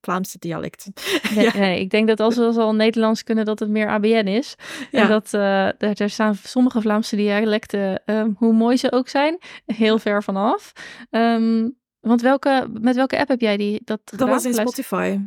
[0.00, 0.92] Vlaamse dialecten.
[1.34, 1.56] nee, ja.
[1.56, 4.54] nee, ik denk dat als we al Nederlands kunnen, dat het meer ABN is.
[4.90, 5.02] Ja.
[5.02, 9.38] En dat uh, er, er staan sommige Vlaamse dialecten, um, hoe mooi ze ook zijn,
[9.66, 10.72] heel ver vanaf.
[11.10, 14.54] Um, want welke, met welke app heb jij die dat Dat was in?
[14.54, 15.18] Spotify.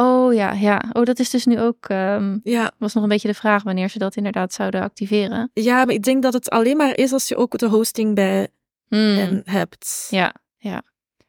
[0.00, 0.84] Oh ja, ja.
[0.92, 1.88] Oh, dat is dus nu ook.
[1.88, 2.70] Um, Ja.
[2.78, 5.50] Was nog een beetje de vraag wanneer ze dat inderdaad zouden activeren.
[5.54, 8.48] ja, maar ik denk dat het alleen maar is als je ook de hosting bij
[8.88, 9.16] Hmm.
[9.16, 10.06] hen hebt.
[10.10, 10.82] Ja, ja.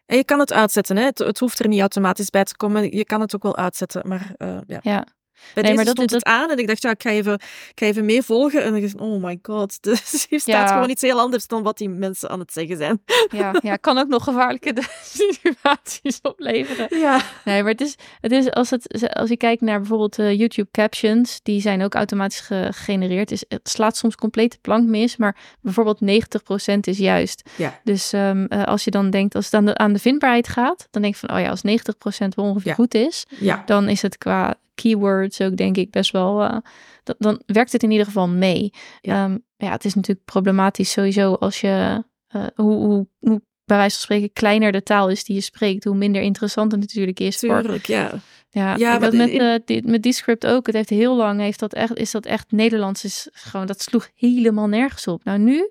[0.05, 1.03] En je kan het uitzetten, hè?
[1.03, 2.95] Het, het hoeft er niet automatisch bij te komen.
[2.95, 4.79] Je kan het ook wel uitzetten, maar uh, ja.
[4.81, 5.05] Ja.
[5.53, 7.09] Bij Nee, deze maar dat- stond dat- het aan en ik dacht, ja, ik ga
[7.09, 8.63] even, ik ga even meevolgen.
[8.63, 10.73] En dan dacht oh my god, dus hier staat Ja.
[10.73, 13.01] gewoon iets heel anders dan wat die mensen aan het zeggen zijn.
[13.31, 14.73] Ja, ja, kan ook nog gevaarlijke
[15.43, 16.97] situaties opleveren.
[16.99, 20.33] Ja, Nee, maar het is, het is als, het, als je kijkt naar bijvoorbeeld uh,
[20.37, 23.29] YouTube captions, die zijn ook automatisch gegenereerd.
[23.29, 27.49] Dus het slaat soms compleet de plank mis, maar bijvoorbeeld 90% is juist.
[27.55, 27.79] Ja.
[27.83, 30.87] Dus um, uh, als je dan denkt, als het aan de, aan de vindbaarheid gaat,
[30.91, 32.73] dan denk je van, oh ja, als 90% wel ongeveer Ja.
[32.73, 33.63] goed is, ja.
[33.65, 36.57] dan is het qua keywords ook denk ik best wel, uh,
[37.03, 38.73] dan, dan werkt het in ieder geval mee.
[39.01, 39.23] Ja.
[39.23, 42.03] Um, ja, het is natuurlijk problematisch sowieso als je,
[42.35, 45.83] uh, hoe, hoe, hoe bij wijze van spreken kleiner de taal is die je spreekt,
[45.83, 47.39] hoe minder interessant het natuurlijk is.
[47.39, 48.11] Voor, tuurlijk, ja.
[48.49, 50.65] ja, Ja, ik maar had met, in- uh, die, met die script ook.
[50.65, 54.09] Het heeft heel lang, heeft dat echt, is dat echt Nederlands is gewoon, dat sloeg
[54.15, 55.23] helemaal nergens op.
[55.23, 55.69] Nou nu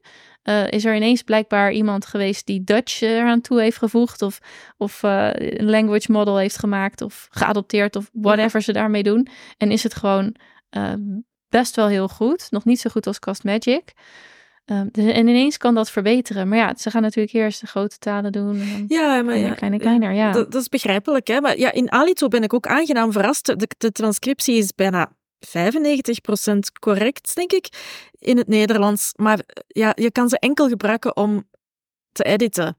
[0.49, 4.39] uh, is er ineens blijkbaar iemand geweest die Dutch eraan toe heeft gevoegd of,
[4.77, 9.29] of uh, een language model heeft gemaakt of geadopteerd of whatever ze daarmee doen.
[9.57, 10.35] En is het gewoon
[10.77, 10.93] uh,
[11.49, 12.47] best wel heel goed.
[12.51, 13.93] Nog niet zo goed als Cast Magic.
[14.71, 16.49] Um, dus, en ineens kan dat verbeteren.
[16.49, 18.61] Maar ja, ze gaan natuurlijk eerst de grote talen doen.
[18.61, 20.33] En dan Ja, maar kleiner, ja, kleiner, kleiner, ja.
[20.33, 21.41] Dat, dat is begrijpelijk, hè.
[21.41, 23.47] Maar ja, in Alito ben ik ook aangenaam verrast.
[23.47, 25.13] De, de transcriptie is bijna
[25.47, 27.69] 95% correct, denk ik,
[28.19, 29.13] in het Nederlands.
[29.17, 31.49] Maar ja, je kan ze enkel gebruiken om
[32.13, 32.77] te editen.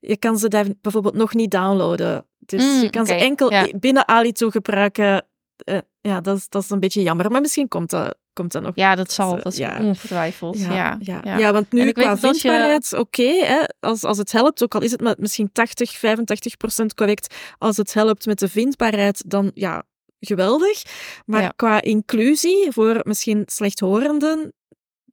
[0.00, 2.26] Je kan ze daar bijvoorbeeld nog niet downloaden.
[2.38, 3.66] Dus Mm, je kan ze enkel ja.
[3.78, 5.26] binnen Alito gebruiken.
[5.64, 7.30] Uh, ja, dat is, dat is een beetje jammer.
[7.30, 8.72] Maar misschien komt dat, komt dat nog.
[8.74, 9.36] Ja, dat zal.
[9.42, 9.78] Dat is ja.
[9.80, 10.58] ongetwijfeld.
[10.58, 13.32] Ja, Ja, ja, want nu qua als je- vindbaarheid, oké,
[13.80, 17.92] als, als het helpt, ook al is het misschien 80, 85 procent correct, als het
[17.94, 19.82] helpt met de vindbaarheid, dan ja,
[20.26, 20.82] geweldig.
[21.26, 21.52] Maar Ja.
[21.56, 24.52] qua inclusie voor misschien slechthorenden,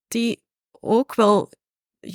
[0.07, 0.43] die
[0.79, 1.49] ook wel,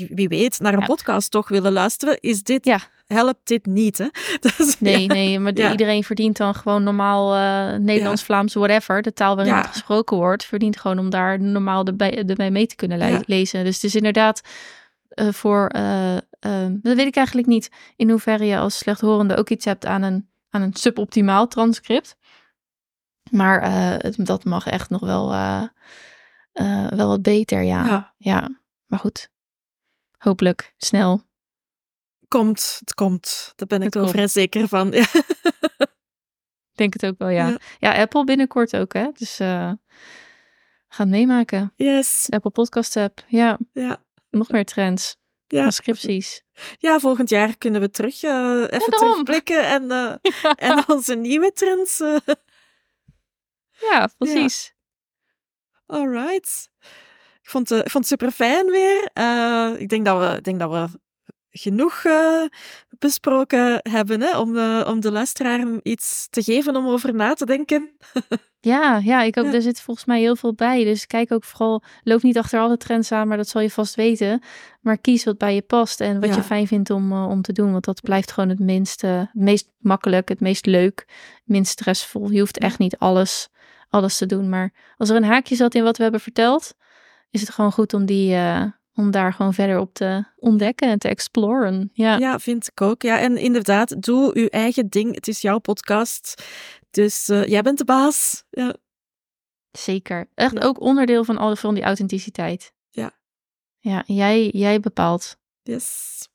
[0.08, 0.86] wie weet, naar een Ja.
[0.86, 2.78] podcast toch willen luisteren, is dit, Ja.
[3.06, 4.06] helpt dit niet, hè?
[4.56, 9.02] Dus, Nee, nee, maar de- iedereen verdient dan gewoon normaal eh, Nederlands, Vlaams, whatever.
[9.02, 12.98] De taal waarin het gesproken wordt, verdient gewoon om daar normaal erbij, mee te kunnen
[12.98, 13.64] le- lezen.
[13.64, 14.40] Dus het is inderdaad
[15.08, 16.16] eh, voor, eh,
[16.70, 20.28] dat weet ik eigenlijk niet, in hoeverre je als slechthorende ook iets hebt aan een,
[20.50, 22.16] aan een suboptimaal transcript.
[23.30, 25.64] Maar eh, het, dat mag echt nog wel, eh,
[26.52, 27.86] eh, wel wat beter, ja.
[27.86, 28.14] Ja.
[28.18, 28.60] ja.
[28.86, 29.28] Maar goed,
[30.18, 31.22] hopelijk snel.
[32.28, 33.52] Komt, het komt.
[33.56, 34.90] Daar ben ik wel vrij zeker van.
[34.90, 35.06] Ja.
[36.74, 37.48] Ik denk het ook wel, ja.
[37.48, 37.58] Ja.
[37.78, 39.08] Ja, Apple binnenkort ook, hè.
[39.12, 39.72] Dus eh
[40.94, 41.72] gaan meemaken.
[41.76, 42.26] Yes.
[42.30, 43.24] Apple Podcast app.
[43.26, 44.02] Ja, Ja.
[44.30, 45.16] nog meer trends.
[45.46, 45.60] Ja.
[45.60, 46.42] Transcripties.
[46.78, 50.14] Ja, volgend jaar kunnen we terug uh, even terugblikken en, uh,
[50.54, 52.00] en onze nieuwe trends.
[52.00, 52.16] Uh.
[53.90, 54.74] Ja, precies.
[55.86, 56.68] All right.
[57.42, 59.10] Ik vond, uh, ik vond het super fijn weer.
[59.18, 60.98] Uh, ik denk dat we, denk dat we
[61.50, 62.44] genoeg uh,
[62.98, 67.46] besproken hebben hè, om, de, om de luisteraar iets te geven om over na te
[67.46, 67.90] denken.
[68.64, 69.44] Ja, ja, ik ook.
[69.44, 69.52] Ja.
[69.52, 70.84] Er zit volgens mij heel veel bij.
[70.84, 73.94] Dus kijk ook vooral, loop niet achter alle trends aan, maar dat zal je vast
[73.94, 74.42] weten.
[74.80, 76.34] Maar kies wat bij je past en wat Ja.
[76.36, 77.72] je fijn vindt om, uh, om te doen.
[77.72, 81.04] Want dat blijft gewoon het minst, uh, het meest makkelijk, het meest leuk,
[81.34, 82.30] het minst stressvol.
[82.30, 83.48] Je hoeft echt niet alles,
[83.94, 84.48] alles te doen.
[84.48, 86.74] Maar als er een haakje zat in wat we hebben verteld,
[87.30, 88.34] is het gewoon goed om die...
[88.34, 88.64] Uh,
[88.96, 91.90] om daar gewoon verder op te ontdekken en te exploren.
[91.92, 93.02] Ja, ja vind ik ook.
[93.02, 95.14] Ja, en inderdaad, doe uw eigen ding.
[95.14, 96.44] Het is jouw podcast.
[96.90, 98.44] Dus uh, jij bent de baas.
[98.50, 98.74] Ja.
[99.70, 100.28] Zeker.
[100.34, 100.60] Echt Ja.
[100.60, 102.72] ook onderdeel van, al, van die authenticiteit.
[102.90, 103.10] Ja.
[103.78, 105.36] Ja, jij, jij bepaalt.
[105.62, 106.28] Yes.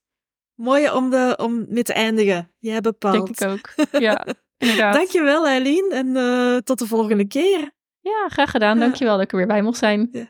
[0.54, 2.52] Mooi om, de, om mee te eindigen.
[2.58, 3.38] Jij bepaalt.
[3.38, 3.88] Denk ik ook.
[4.02, 4.26] Ja,
[4.60, 4.94] inderdaad.
[4.94, 5.92] Dankjewel, Eileen.
[5.92, 7.72] En uh, tot de volgende keer.
[8.00, 8.76] Ja, graag gedaan.
[8.78, 8.82] Ja.
[8.82, 10.30] Dankjewel dat ik er weer bij mocht zijn.